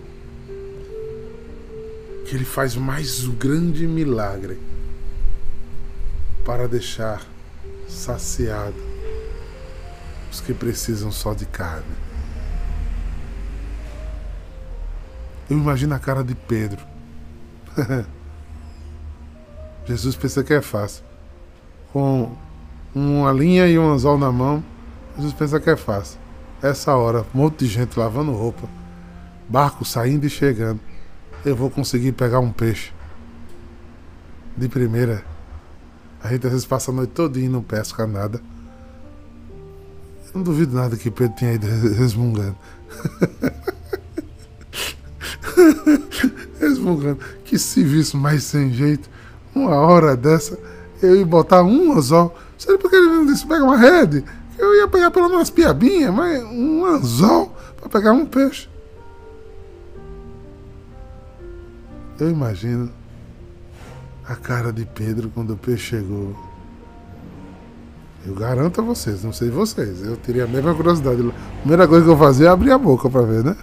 que 2.25 2.35
Ele 2.35 2.45
faz 2.45 2.77
mais 2.77 3.25
um 3.25 3.35
grande 3.35 3.85
milagre 3.85 4.57
para 6.45 6.69
deixar 6.69 7.21
saciado 7.87 8.93
os 10.31 10.39
que 10.39 10.53
precisam 10.53 11.11
só 11.11 11.33
de 11.33 11.45
carne. 11.45 11.95
Eu 15.49 15.57
imagino 15.57 15.93
a 15.93 15.99
cara 15.99 16.23
de 16.23 16.33
Pedro. 16.33 16.81
Jesus 19.85 20.15
pensa 20.15 20.43
que 20.43 20.53
é 20.53 20.61
fácil. 20.61 21.03
Com 21.91 22.35
uma 22.95 23.31
linha 23.31 23.67
e 23.67 23.77
um 23.77 23.91
anzol 23.91 24.17
na 24.17 24.31
mão, 24.31 24.63
Jesus 25.15 25.33
pensa 25.33 25.59
que 25.59 25.69
é 25.69 25.75
fácil. 25.75 26.19
Essa 26.61 26.95
hora, 26.95 27.25
um 27.33 27.37
monte 27.37 27.59
de 27.59 27.67
gente 27.67 27.99
lavando 27.99 28.31
roupa, 28.31 28.67
barco 29.49 29.83
saindo 29.83 30.25
e 30.25 30.29
chegando. 30.29 30.79
Eu 31.43 31.55
vou 31.55 31.69
conseguir 31.69 32.13
pegar 32.13 32.39
um 32.39 32.51
peixe. 32.51 32.91
De 34.55 34.69
primeira. 34.69 35.25
A 36.23 36.29
gente 36.29 36.45
às 36.45 36.53
vezes 36.53 36.65
passa 36.65 36.91
a 36.91 36.93
noite 36.93 37.09
toda 37.09 37.39
e 37.39 37.49
não 37.49 37.61
pesca 37.61 38.07
nada. 38.07 38.39
Eu 40.27 40.31
não 40.35 40.43
duvido 40.43 40.75
nada 40.75 40.95
que 40.95 41.11
Pedro 41.11 41.35
tenha 41.35 41.53
ido 41.53 41.67
resmungando. 41.67 42.55
Resmungando. 46.59 47.19
Que 47.43 47.59
serviço 47.59 48.17
mais 48.17 48.43
sem 48.43 48.71
jeito. 48.71 49.09
Uma 49.55 49.75
hora 49.75 50.15
dessa, 50.15 50.57
eu 51.01 51.15
ia 51.15 51.25
botar 51.25 51.63
um 51.63 51.93
anzol. 51.93 52.35
Sabe 52.57 52.77
por 52.77 52.89
que 52.89 52.95
ele 52.95 53.07
não 53.07 53.25
disse 53.25 53.45
pega 53.45 53.63
uma 53.63 53.77
rede? 53.77 54.23
Eu 54.57 54.75
ia 54.75 54.87
pegar 54.87 55.11
pelo 55.11 55.29
menos 55.29 55.49
piabinha, 55.49 56.11
mas 56.11 56.43
um 56.43 56.85
anzol 56.85 57.55
para 57.77 57.89
pegar 57.89 58.13
um 58.13 58.25
peixe. 58.25 58.69
Eu 62.19 62.29
imagino 62.29 62.89
a 64.25 64.35
cara 64.35 64.71
de 64.71 64.85
Pedro 64.85 65.29
quando 65.33 65.53
o 65.53 65.57
peixe 65.57 65.97
chegou. 65.97 66.35
Eu 68.25 68.33
garanto 68.33 68.79
a 68.79 68.83
vocês, 68.83 69.23
não 69.23 69.33
sei 69.33 69.49
vocês, 69.49 70.01
eu 70.01 70.15
teria 70.15 70.45
a 70.45 70.47
mesma 70.47 70.73
curiosidade. 70.73 71.21
A 71.21 71.59
primeira 71.59 71.87
coisa 71.87 72.05
que 72.05 72.11
eu 72.11 72.17
fazia 72.17 72.47
é 72.47 72.49
abrir 72.49 72.71
a 72.71 72.77
boca 72.77 73.09
para 73.09 73.21
ver, 73.23 73.43
né? 73.43 73.57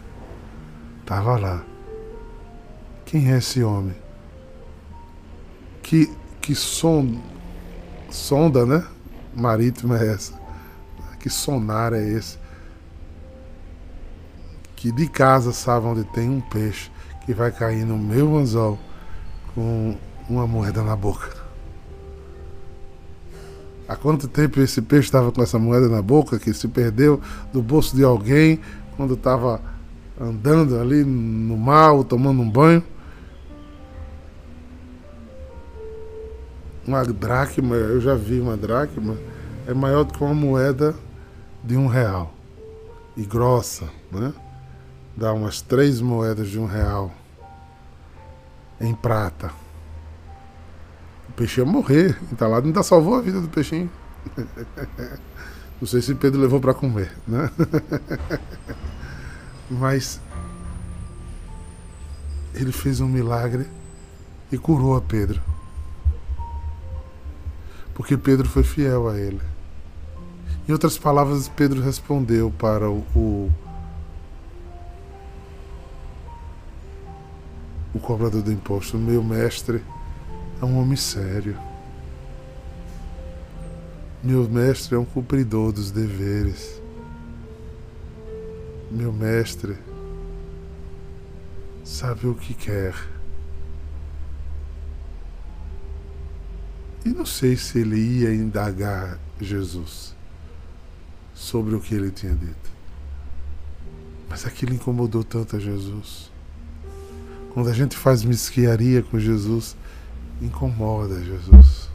Tava 1.07 1.39
lá. 1.39 1.63
Quem 3.07 3.33
é 3.33 3.39
esse 3.39 3.63
homem? 3.63 3.97
Que, 5.91 6.09
que 6.41 6.55
sonda, 6.55 7.19
sonda, 8.13 8.65
né? 8.65 8.87
Marítima 9.35 9.99
é 9.99 10.13
essa? 10.13 10.33
Que 11.19 11.29
sonar 11.29 11.93
é 11.93 12.01
esse? 12.01 12.39
Que 14.77 14.93
de 14.93 15.09
casa 15.09 15.53
sabe 15.53 15.87
onde 15.87 16.05
tem 16.05 16.31
um 16.31 16.41
peixe 16.41 16.93
que 17.27 17.35
vai 17.35 17.51
cair 17.51 17.85
no 17.85 17.99
meu 17.99 18.37
anzol 18.37 18.79
com 19.53 19.97
uma 20.29 20.47
moeda 20.47 20.81
na 20.85 20.95
boca. 20.95 21.37
Há 23.89 23.97
quanto 23.97 24.29
tempo 24.29 24.61
esse 24.61 24.81
peixe 24.81 25.09
estava 25.09 25.33
com 25.33 25.43
essa 25.43 25.59
moeda 25.59 25.89
na 25.89 26.01
boca 26.01 26.39
que 26.39 26.55
se 26.55 26.69
perdeu 26.69 27.21
do 27.53 27.61
bolso 27.61 27.97
de 27.97 28.05
alguém 28.05 28.61
quando 28.97 29.15
estava 29.15 29.61
andando 30.21 30.79
ali 30.79 31.03
no 31.03 31.57
mar 31.57 31.95
ou 31.95 32.05
tomando 32.05 32.43
um 32.43 32.49
banho? 32.49 32.85
Uma 36.91 37.05
dracma, 37.05 37.77
eu 37.77 38.01
já 38.01 38.17
vi 38.17 38.41
uma 38.41 38.57
dracma, 38.57 39.17
é 39.65 39.73
maior 39.73 40.03
do 40.03 40.13
que 40.13 40.25
uma 40.25 40.35
moeda 40.35 40.93
de 41.63 41.77
um 41.77 41.87
real. 41.87 42.35
E 43.17 43.25
grossa, 43.25 43.89
né? 44.11 44.35
Dá 45.17 45.33
umas 45.33 45.63
três 45.63 46.01
moedas 46.01 46.49
de 46.49 46.59
um 46.59 46.67
real 46.67 47.13
em 48.81 48.93
prata. 48.93 49.53
O 51.29 51.33
peixinho 51.35 51.65
ia 51.65 51.73
morrer, 51.73 52.19
entalado, 52.33 52.67
ainda 52.67 52.83
salvou 52.83 53.15
a 53.15 53.21
vida 53.21 53.41
do 53.41 53.49
peixinho. 53.49 53.89
Não 55.81 55.87
sei 55.87 56.03
se 56.03 56.13
Pedro 56.17 56.41
levou 56.41 56.59
para 56.59 56.75
comer, 56.75 57.17
né? 57.25 57.49
Mas 59.71 60.21
ele 62.53 62.73
fez 62.73 63.01
um 63.01 63.07
milagre 63.07 63.65
e 64.51 64.59
curou 64.59 64.97
a 64.97 65.01
Pedro. 65.01 65.41
Porque 68.01 68.17
Pedro 68.17 68.49
foi 68.49 68.63
fiel 68.63 69.11
a 69.11 69.19
ele. 69.19 69.43
Em 70.67 70.73
outras 70.73 70.97
palavras, 70.97 71.49
Pedro 71.49 71.83
respondeu 71.83 72.51
para 72.51 72.89
o, 72.89 73.05
o, 73.15 73.51
o 77.93 77.99
cobrador 77.99 78.41
do 78.41 78.51
imposto: 78.51 78.97
Meu 78.97 79.23
mestre 79.23 79.85
é 80.63 80.65
um 80.65 80.81
homem 80.81 80.97
sério. 80.97 81.59
Meu 84.25 84.49
mestre 84.49 84.95
é 84.95 84.99
um 84.99 85.05
cumpridor 85.05 85.71
dos 85.71 85.91
deveres. 85.91 86.81
Meu 88.91 89.13
mestre 89.13 89.77
sabe 91.85 92.27
o 92.29 92.35
que 92.35 92.55
quer. 92.55 92.95
E 97.05 97.09
não 97.11 97.25
sei 97.25 97.57
se 97.57 97.79
ele 97.79 97.97
ia 97.97 98.35
indagar 98.35 99.19
Jesus 99.41 100.15
sobre 101.35 101.75
o 101.75 101.81
que 101.81 101.95
ele 101.95 102.11
tinha 102.11 102.35
dito. 102.35 102.71
Mas 104.29 104.47
aquilo 104.47 104.75
incomodou 104.75 105.25
tanto 105.25 105.57
a 105.57 105.59
Jesus. 105.59 106.31
Quando 107.53 107.69
a 107.69 107.73
gente 107.73 107.97
faz 107.97 108.23
mesquiaria 108.23 109.03
com 109.03 109.19
Jesus, 109.19 109.77
incomoda 110.41 111.23
Jesus. 111.25 111.89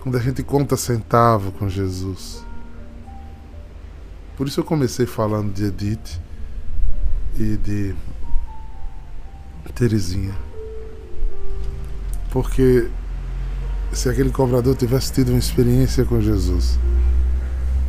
Quando 0.00 0.16
a 0.16 0.20
gente 0.20 0.42
conta 0.42 0.76
centavo 0.76 1.52
com 1.52 1.68
Jesus. 1.68 2.44
Por 4.36 4.48
isso 4.48 4.60
eu 4.60 4.64
comecei 4.64 5.04
falando 5.04 5.52
de 5.52 5.64
Edith 5.64 6.20
e 7.36 7.56
de 7.56 7.94
Terezinha. 9.74 10.36
Porque 12.30 12.90
se 13.92 14.08
aquele 14.08 14.30
cobrador 14.30 14.76
tivesse 14.76 15.12
tido 15.12 15.30
uma 15.30 15.38
experiência 15.38 16.04
com 16.04 16.20
Jesus, 16.20 16.78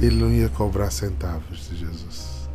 ele 0.02 0.16
não 0.16 0.32
ia 0.32 0.50
cobrar 0.50 0.92
centavos 0.92 1.70
de 1.70 1.78
Jesus. 1.78 2.50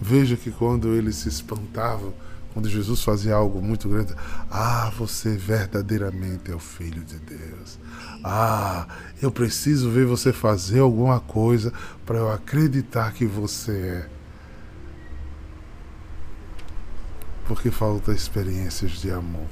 Veja 0.00 0.36
que 0.36 0.50
quando 0.50 0.94
eles 0.94 1.16
se 1.16 1.28
espantavam, 1.28 2.12
quando 2.52 2.68
Jesus 2.68 3.02
fazia 3.02 3.34
algo 3.34 3.60
muito 3.60 3.88
grande, 3.88 4.14
ah, 4.48 4.92
você 4.96 5.36
verdadeiramente 5.36 6.52
é 6.52 6.54
o 6.54 6.60
Filho 6.60 7.02
de 7.02 7.18
Deus. 7.18 7.80
Ah, 8.22 8.86
eu 9.20 9.32
preciso 9.32 9.90
ver 9.90 10.06
você 10.06 10.32
fazer 10.32 10.78
alguma 10.78 11.18
coisa 11.18 11.72
para 12.06 12.18
eu 12.18 12.30
acreditar 12.30 13.12
que 13.12 13.26
você 13.26 13.72
é. 13.72 14.08
Porque 17.46 17.70
falta 17.70 18.12
experiências 18.12 18.92
de 18.92 19.10
amor 19.10 19.48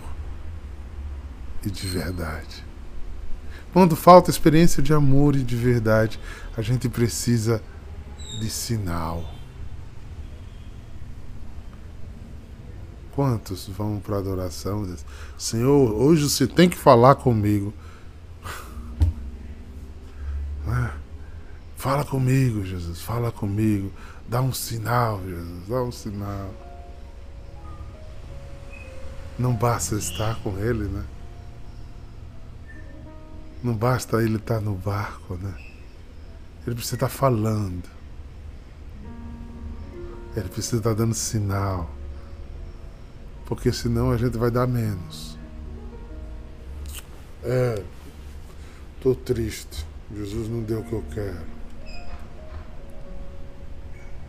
e 1.65 1.71
de 1.71 1.87
verdade. 1.87 2.65
Quando 3.73 3.97
falta 3.97 4.31
experiência 4.31 4.83
de 4.83 4.93
amor 4.93 5.35
e 5.35 5.43
de 5.43 5.57
verdade, 5.57 6.21
a 6.57 6.63
gente 6.63 6.89
precisa 6.89 7.63
de 8.41 8.51
sinal. 8.51 9.25
Quantos 13.15 13.69
vão 13.69 14.01
para 14.01 14.17
a 14.17 14.19
adoração 14.19 14.87
Senhor, 15.37 15.93
hoje 15.93 16.29
você 16.29 16.47
tem 16.47 16.69
que 16.69 16.77
falar 16.77 17.15
comigo. 17.15 17.73
Fala 21.77 22.05
comigo, 22.05 22.65
Jesus, 22.65 23.01
fala 23.01 23.33
comigo. 23.33 23.93
Dá 24.29 24.41
um 24.41 24.53
sinal, 24.53 25.21
Jesus, 25.27 25.69
dá 25.69 25.83
um 25.83 25.91
sinal. 25.91 26.72
Não 29.43 29.57
basta 29.57 29.97
estar 29.97 30.41
com 30.41 30.57
Ele, 30.57 30.85
né? 30.85 31.05
Não 33.61 33.75
basta 33.75 34.23
Ele 34.23 34.37
estar 34.37 34.61
no 34.61 34.77
barco, 34.77 35.35
né? 35.35 35.53
Ele 36.65 36.77
precisa 36.77 36.95
estar 36.95 37.09
falando. 37.09 37.83
Ele 40.37 40.49
precisa 40.49 40.77
estar 40.77 40.95
dando 40.95 41.13
sinal. 41.13 41.91
Porque 43.45 43.73
senão 43.73 44.13
a 44.13 44.17
gente 44.17 44.39
vai 44.39 44.49
dar 44.49 44.69
menos. 44.69 45.37
É, 47.43 47.83
tô 49.01 49.13
triste. 49.13 49.85
Jesus 50.15 50.49
não 50.49 50.63
deu 50.63 50.79
o 50.79 50.85
que 50.85 50.93
eu 50.93 51.05
quero. 51.13 51.47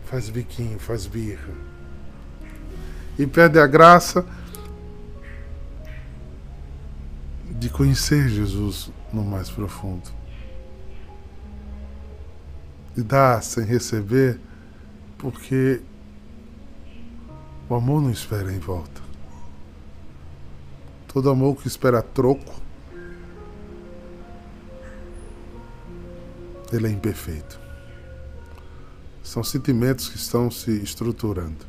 Faz 0.06 0.28
biquinho, 0.28 0.80
faz 0.80 1.06
birra. 1.06 1.54
E 3.16 3.28
pede 3.28 3.60
a 3.60 3.66
graça 3.68 4.26
de 7.64 7.70
conhecer 7.70 8.28
Jesus 8.28 8.90
no 9.10 9.24
mais 9.24 9.48
profundo. 9.48 10.10
De 12.94 13.02
dar 13.02 13.42
sem 13.42 13.64
receber, 13.64 14.38
porque 15.16 15.80
o 17.66 17.74
amor 17.74 18.02
não 18.02 18.10
espera 18.10 18.52
em 18.52 18.58
volta. 18.58 19.00
Todo 21.08 21.30
amor 21.30 21.56
que 21.56 21.66
espera 21.66 22.02
troco, 22.02 22.52
ele 26.70 26.86
é 26.86 26.90
imperfeito. 26.90 27.58
São 29.22 29.42
sentimentos 29.42 30.10
que 30.10 30.16
estão 30.16 30.50
se 30.50 30.70
estruturando. 30.82 31.64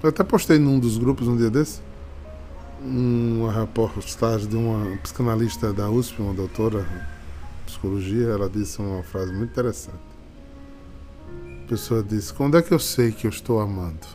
Eu 0.00 0.10
até 0.10 0.22
postei 0.22 0.56
num 0.56 0.78
dos 0.78 0.96
grupos 0.96 1.26
um 1.26 1.36
dia 1.36 1.50
desse 1.50 1.89
uma 2.82 3.52
reportagem 3.52 4.48
de 4.48 4.56
uma 4.56 4.96
psicanalista 4.98 5.72
da 5.72 5.90
USP, 5.90 6.22
uma 6.22 6.34
doutora 6.34 6.82
de 6.82 7.66
psicologia, 7.66 8.28
ela 8.28 8.48
disse 8.48 8.80
uma 8.80 9.02
frase 9.02 9.32
muito 9.32 9.50
interessante. 9.50 9.98
A 11.64 11.68
pessoa 11.68 12.02
disse: 12.02 12.32
Quando 12.32 12.56
é 12.56 12.62
que 12.62 12.72
eu 12.72 12.78
sei 12.78 13.12
que 13.12 13.26
eu 13.26 13.30
estou 13.30 13.60
amando? 13.60 14.06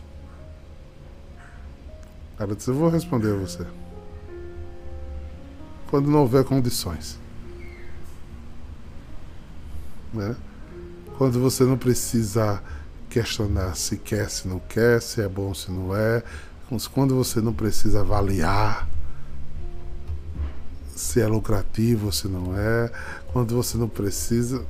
Ela 2.39 2.55
disse: 2.55 2.69
Eu 2.69 2.75
vou 2.75 2.89
responder 2.89 3.33
a 3.33 3.37
você. 3.37 3.65
Quando 5.89 6.09
não 6.09 6.21
houver 6.21 6.43
condições. 6.43 7.19
Né? 10.11 10.35
Quando 11.17 11.39
você 11.39 11.63
não 11.63 11.77
precisa 11.77 12.61
questionar 13.09 13.75
se 13.75 13.97
quer, 13.97 14.29
se 14.29 14.47
não 14.47 14.59
quer, 14.59 15.01
se 15.01 15.21
é 15.21 15.29
bom, 15.29 15.53
se 15.53 15.71
não 15.71 15.95
é, 15.95 16.23
quando 16.91 17.15
você 17.15 17.39
não 17.41 17.53
precisa 17.53 18.01
avaliar 18.01 18.87
se 20.95 21.21
é 21.21 21.27
lucrativo 21.27 22.07
ou 22.07 22.11
se 22.11 22.27
não 22.27 22.57
é, 22.57 22.91
quando 23.31 23.53
você 23.55 23.77
não 23.77 23.87
precisa. 23.87 24.65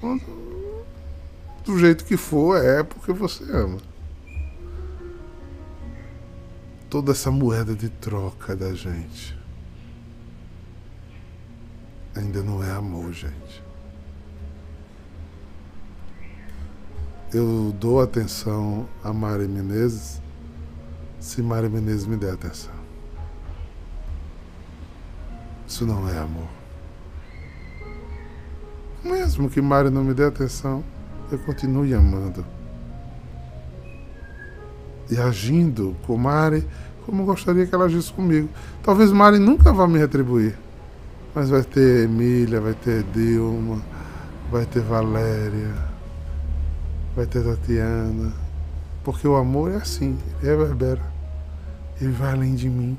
Quando, 0.00 0.22
do 1.64 1.78
jeito 1.78 2.04
que 2.04 2.16
for, 2.16 2.62
é 2.62 2.82
porque 2.82 3.12
você 3.12 3.44
ama. 3.44 3.78
Toda 6.88 7.12
essa 7.12 7.30
moeda 7.30 7.74
de 7.74 7.88
troca 7.88 8.56
da 8.56 8.72
gente 8.74 9.36
ainda 12.14 12.42
não 12.42 12.62
é 12.64 12.70
amor, 12.70 13.12
gente. 13.12 13.62
Eu 17.32 17.74
dou 17.78 18.00
atenção 18.00 18.88
a 19.04 19.12
Mari 19.12 19.46
Menezes 19.46 20.22
se 21.26 21.42
Mário 21.42 21.68
Menezes 21.68 22.06
me 22.06 22.16
der 22.16 22.34
atenção. 22.34 22.72
Isso 25.66 25.84
não 25.84 26.08
é 26.08 26.16
amor. 26.16 26.46
Mesmo 29.02 29.50
que 29.50 29.60
Mário 29.60 29.90
não 29.90 30.04
me 30.04 30.14
dê 30.14 30.24
atenção, 30.24 30.84
eu 31.32 31.38
continue 31.40 31.92
amando. 31.94 32.46
E 35.10 35.18
agindo 35.18 35.96
com 36.06 36.16
Mari 36.16 36.64
como 37.04 37.24
gostaria 37.24 37.66
que 37.66 37.74
ela 37.74 37.86
agisse 37.86 38.12
comigo. 38.12 38.48
Talvez 38.84 39.10
Mari 39.10 39.40
nunca 39.40 39.72
vá 39.72 39.88
me 39.88 39.98
retribuir. 39.98 40.56
Mas 41.34 41.50
vai 41.50 41.64
ter 41.64 42.04
Emília, 42.04 42.60
vai 42.60 42.74
ter 42.74 43.02
Dilma, 43.02 43.82
vai 44.50 44.64
ter 44.64 44.80
Valéria, 44.80 45.74
vai 47.16 47.26
ter 47.26 47.42
Tatiana. 47.42 48.32
Porque 49.02 49.26
o 49.26 49.34
amor 49.34 49.72
é 49.72 49.76
assim, 49.76 50.16
reverbera. 50.40 51.15
Ele 52.00 52.12
vai 52.12 52.32
além 52.32 52.54
de 52.54 52.68
mim. 52.68 52.98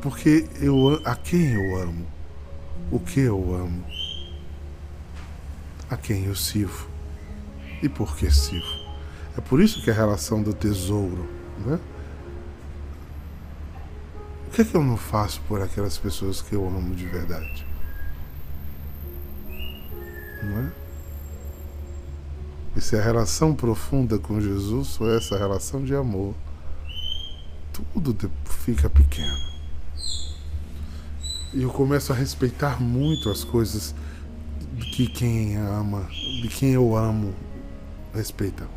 Porque 0.00 0.46
eu 0.60 1.00
a 1.04 1.16
quem 1.16 1.52
eu 1.52 1.76
amo? 1.76 2.06
O 2.90 3.00
que 3.00 3.20
eu 3.20 3.54
amo? 3.54 3.84
A 5.90 5.96
quem 5.96 6.24
eu 6.24 6.34
sirvo? 6.34 6.88
E 7.82 7.88
por 7.88 8.16
que 8.16 8.30
sirvo? 8.30 8.86
É 9.36 9.40
por 9.40 9.60
isso 9.60 9.82
que 9.82 9.90
a 9.90 9.94
relação 9.94 10.42
do 10.42 10.54
tesouro, 10.54 11.28
né? 11.64 11.78
O 14.46 14.50
que 14.50 14.62
é 14.62 14.64
que 14.64 14.74
eu 14.74 14.82
não 14.82 14.96
faço 14.96 15.40
por 15.42 15.60
aquelas 15.60 15.98
pessoas 15.98 16.40
que 16.40 16.54
eu 16.54 16.66
amo 16.66 16.94
de 16.94 17.06
verdade? 17.06 17.66
Não 20.42 20.58
é? 20.60 20.72
E 22.76 22.80
se 22.80 22.94
a 22.94 23.00
relação 23.00 23.54
profunda 23.54 24.18
com 24.18 24.38
Jesus 24.38 24.96
for 24.96 25.08
essa 25.16 25.38
relação 25.38 25.82
de 25.82 25.94
amor, 25.94 26.34
tudo 27.72 28.30
fica 28.44 28.90
pequeno. 28.90 29.38
E 31.54 31.62
eu 31.62 31.70
começo 31.70 32.12
a 32.12 32.14
respeitar 32.14 32.78
muito 32.78 33.30
as 33.30 33.42
coisas 33.42 33.94
que 34.94 35.06
quem 35.06 35.56
ama, 35.56 36.06
de 36.42 36.48
quem 36.48 36.72
eu 36.72 36.94
amo, 36.94 37.34
respeita. 38.14 38.68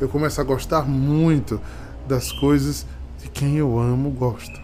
Eu 0.00 0.08
começo 0.08 0.40
a 0.40 0.44
gostar 0.44 0.82
muito 0.82 1.60
das 2.06 2.30
coisas 2.30 2.86
de 3.20 3.28
quem 3.28 3.56
eu 3.56 3.76
amo 3.76 4.10
gosta. 4.10 4.62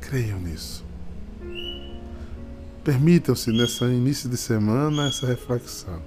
Creiam 0.00 0.40
nisso. 0.40 0.83
Permitam-se 2.84 3.50
nesse 3.50 3.82
início 3.84 4.28
de 4.28 4.36
semana 4.36 5.08
essa 5.08 5.26
reflexão. 5.26 6.02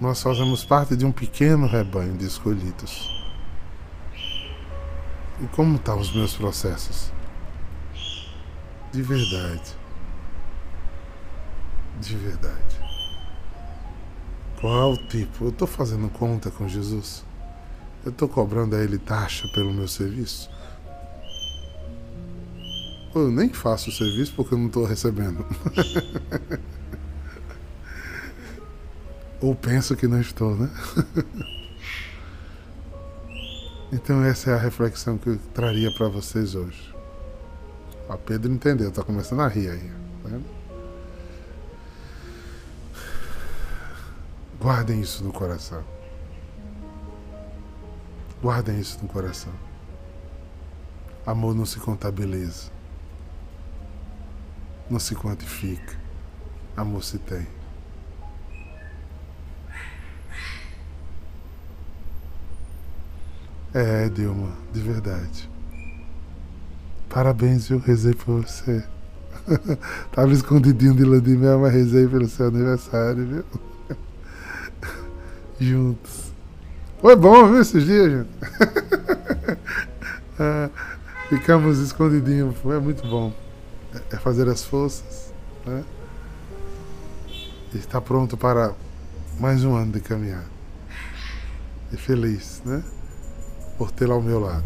Nós 0.00 0.22
fazemos 0.22 0.64
parte 0.64 0.94
de 0.94 1.04
um 1.04 1.10
pequeno 1.10 1.66
rebanho 1.66 2.16
de 2.16 2.26
escolhidos. 2.26 3.10
E 5.42 5.46
como 5.48 5.74
estão 5.74 5.98
os 5.98 6.14
meus 6.14 6.36
processos? 6.36 7.10
De 8.92 9.02
verdade. 9.02 9.74
De 12.00 12.14
verdade. 12.14 12.80
Qual 14.60 14.96
tipo? 15.08 15.46
Eu 15.46 15.50
estou 15.50 15.66
fazendo 15.66 16.08
conta 16.08 16.52
com 16.52 16.68
Jesus? 16.68 17.24
Eu 18.04 18.12
estou 18.12 18.28
cobrando 18.28 18.76
a 18.76 18.78
Ele 18.78 18.96
taxa 18.96 19.48
pelo 19.48 19.74
meu 19.74 19.88
serviço? 19.88 20.48
Eu 23.16 23.30
nem 23.30 23.48
faço 23.48 23.88
o 23.88 23.92
serviço 23.92 24.34
porque 24.36 24.52
eu 24.52 24.58
não 24.58 24.66
estou 24.66 24.84
recebendo. 24.84 25.46
Ou 29.40 29.54
penso 29.54 29.96
que 29.96 30.06
não 30.06 30.20
estou, 30.20 30.54
né? 30.54 30.70
Então 33.90 34.22
essa 34.22 34.50
é 34.50 34.54
a 34.54 34.58
reflexão 34.58 35.16
que 35.16 35.30
eu 35.30 35.38
traria 35.54 35.90
para 35.94 36.08
vocês 36.08 36.54
hoje. 36.54 36.94
A 38.08 38.18
Pedro 38.18 38.52
entendeu, 38.52 38.90
está 38.90 39.02
começando 39.02 39.40
a 39.40 39.48
rir 39.48 39.70
aí. 39.70 39.90
Né? 40.24 40.42
Guardem 44.60 45.00
isso 45.00 45.24
no 45.24 45.32
coração. 45.32 45.82
Guardem 48.42 48.78
isso 48.78 48.98
no 49.00 49.08
coração. 49.08 49.52
Amor 51.24 51.54
não 51.54 51.64
se 51.64 51.78
contabiliza. 51.78 52.75
Não 54.88 55.00
se 55.00 55.14
quantifica. 55.14 55.96
Amor 56.76 57.02
se 57.02 57.18
tem. 57.18 57.46
É, 63.74 64.08
Dilma, 64.08 64.52
de 64.72 64.80
verdade. 64.80 65.50
Parabéns, 67.10 67.68
eu 67.68 67.78
rezei 67.78 68.14
por 68.14 68.42
você. 68.42 68.84
Tava 70.12 70.32
escondidinho 70.32 70.94
de 71.20 71.36
mel, 71.36 71.60
mas 71.60 71.72
rezei 71.72 72.06
pelo 72.06 72.28
seu 72.28 72.46
aniversário, 72.46 73.26
viu? 73.26 73.44
Juntos. 75.60 76.32
Foi 77.00 77.16
bom, 77.16 77.48
viu, 77.48 77.60
esses 77.60 77.84
dias, 77.84 78.12
gente? 78.12 78.30
ah, 80.38 80.70
ficamos 81.28 81.78
escondidinhos, 81.78 82.56
foi 82.58 82.80
muito 82.80 83.06
bom. 83.06 83.32
É 84.10 84.16
fazer 84.16 84.48
as 84.48 84.64
forças, 84.64 85.32
né? 85.64 85.84
E 87.74 87.78
estar 87.78 88.00
pronto 88.00 88.36
para 88.36 88.74
mais 89.38 89.64
um 89.64 89.74
ano 89.74 89.92
de 89.92 90.00
caminhar. 90.00 90.44
E 91.92 91.96
feliz, 91.96 92.62
né? 92.64 92.82
por 93.76 93.90
tê-la 93.90 94.14
ao 94.14 94.22
meu 94.22 94.40
lado. 94.40 94.64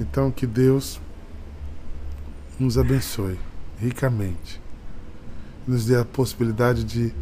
Então, 0.00 0.30
que 0.30 0.46
Deus 0.46 1.00
nos 2.58 2.76
abençoe 2.76 3.38
ricamente, 3.78 4.60
nos 5.66 5.86
dê 5.86 5.96
a 5.96 6.04
possibilidade 6.04 6.84
de 6.84 7.14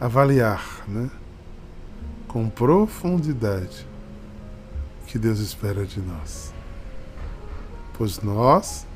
avaliar, 0.00 0.84
né, 0.86 1.10
com 2.28 2.48
profundidade, 2.48 3.86
o 5.02 5.06
que 5.06 5.18
Deus 5.18 5.38
espera 5.40 5.84
de 5.84 6.00
nós. 6.00 6.52
Pois 7.94 8.20
nós 8.22 8.86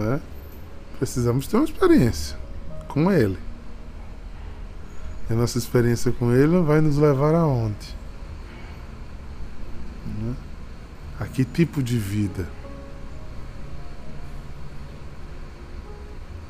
né, 0.00 0.20
precisamos 0.98 1.46
ter 1.46 1.56
uma 1.56 1.64
experiência 1.64 2.36
com 2.88 3.10
Ele. 3.10 3.38
E 5.28 5.32
a 5.32 5.36
nossa 5.36 5.58
experiência 5.58 6.12
com 6.12 6.32
Ele 6.32 6.60
vai 6.60 6.80
nos 6.80 6.96
levar 6.96 7.34
aonde? 7.34 7.94
Né? 10.06 10.34
A 11.18 11.26
que 11.26 11.44
tipo 11.44 11.82
de 11.82 11.98
vida? 11.98 12.46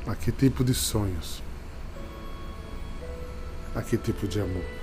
A 0.05 0.15
que 0.15 0.31
tipo 0.31 0.63
de 0.63 0.73
sonhos? 0.73 1.41
A 3.75 3.81
que 3.81 3.97
tipo 3.97 4.27
de 4.27 4.39
amor? 4.39 4.76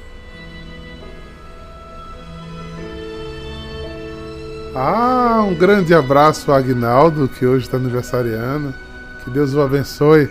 Ah, 4.75 5.45
um 5.47 5.55
grande 5.55 5.95
abraço 5.95 6.51
ao 6.51 6.59
Agnaldo, 6.59 7.29
que 7.29 7.47
hoje 7.47 7.67
está 7.67 7.77
aniversariando. 7.77 8.75
Que 9.23 9.31
Deus 9.31 9.55
o 9.55 9.61
abençoe, 9.63 10.29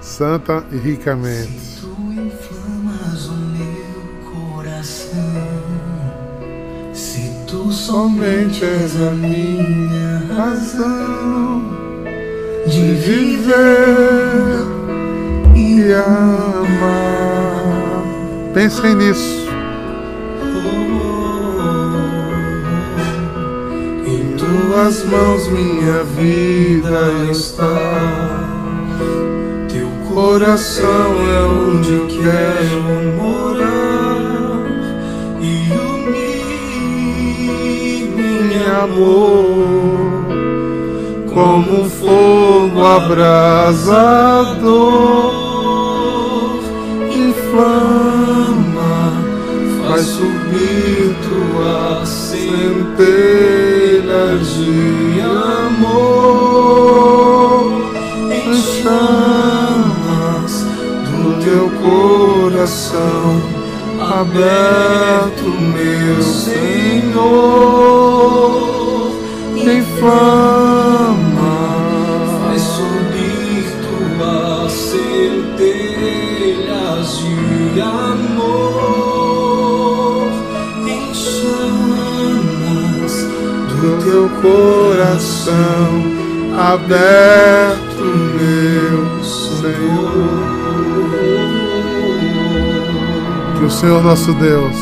santa 0.00 0.64
e 0.72 0.76
ricamente. 0.76 1.80
somente 7.90 8.64
és 8.64 8.94
a 9.00 9.10
minha 9.10 10.22
razão 10.36 11.62
de 12.66 12.94
viver 12.94 13.54
e 15.56 15.92
amar. 15.92 16.44
Pensem 18.54 18.94
nisso. 18.94 19.39
Tuas 24.70 25.04
mãos 25.04 25.48
minha 25.48 26.04
vida 26.04 27.12
está. 27.28 28.46
Teu 29.68 29.88
coração 30.14 31.10
é 31.28 31.40
onde 31.42 32.06
quero 32.14 32.82
morar. 33.16 34.30
E 35.40 35.72
amor, 38.80 40.06
como 41.34 41.90
fogo 41.90 42.80
abrasador, 42.86 43.74
inflama, 47.12 48.94
faz 49.82 50.06
subir 50.06 51.16
tuas 51.28 52.08
centelhas 52.08 53.49
de 54.42 55.20
amor, 55.60 56.30
em 58.30 58.54
chamas 58.82 60.52
do 61.10 61.22
teu 61.44 61.66
coração 61.82 63.40
aberto, 64.00 65.48
meu 65.60 66.22
Senhor, 66.22 67.20
inflama, 69.56 70.59
coração 84.40 86.02
aberto, 86.58 88.02
meu 88.38 89.24
Senhor. 89.24 90.50
Que 93.58 93.64
o 93.64 93.70
Senhor 93.70 94.02
nosso 94.02 94.32
Deus, 94.34 94.76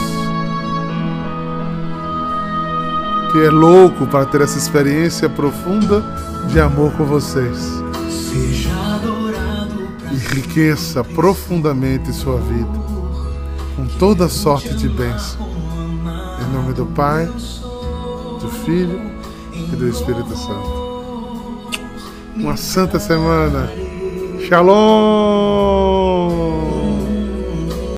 que 3.33 3.45
é 3.45 3.51
louco 3.51 4.07
para 4.07 4.27
ter 4.27 4.41
essa 4.41 4.59
experiência 4.59 5.29
profunda 5.29 6.03
de 6.49 6.61
amor 6.61 6.93
com 6.93 7.05
vocês, 7.05 7.83
enriqueça 10.13 11.03
profundamente 11.03 12.13
sua 12.13 12.39
vida 12.39 12.79
com 13.77 13.87
toda 13.99 14.29
sorte 14.29 14.75
de 14.75 14.89
bênção. 14.89 15.49
Em 16.41 16.53
nome 16.53 16.73
do 16.73 16.87
Pai, 16.87 17.27
do 17.27 18.49
Filho 18.65 19.18
do 19.79 19.89
Espírito 19.89 20.37
Santo. 20.37 21.71
Uma 22.37 22.57
santa 22.57 22.99
semana. 22.99 23.71
Shalom! 24.41 26.08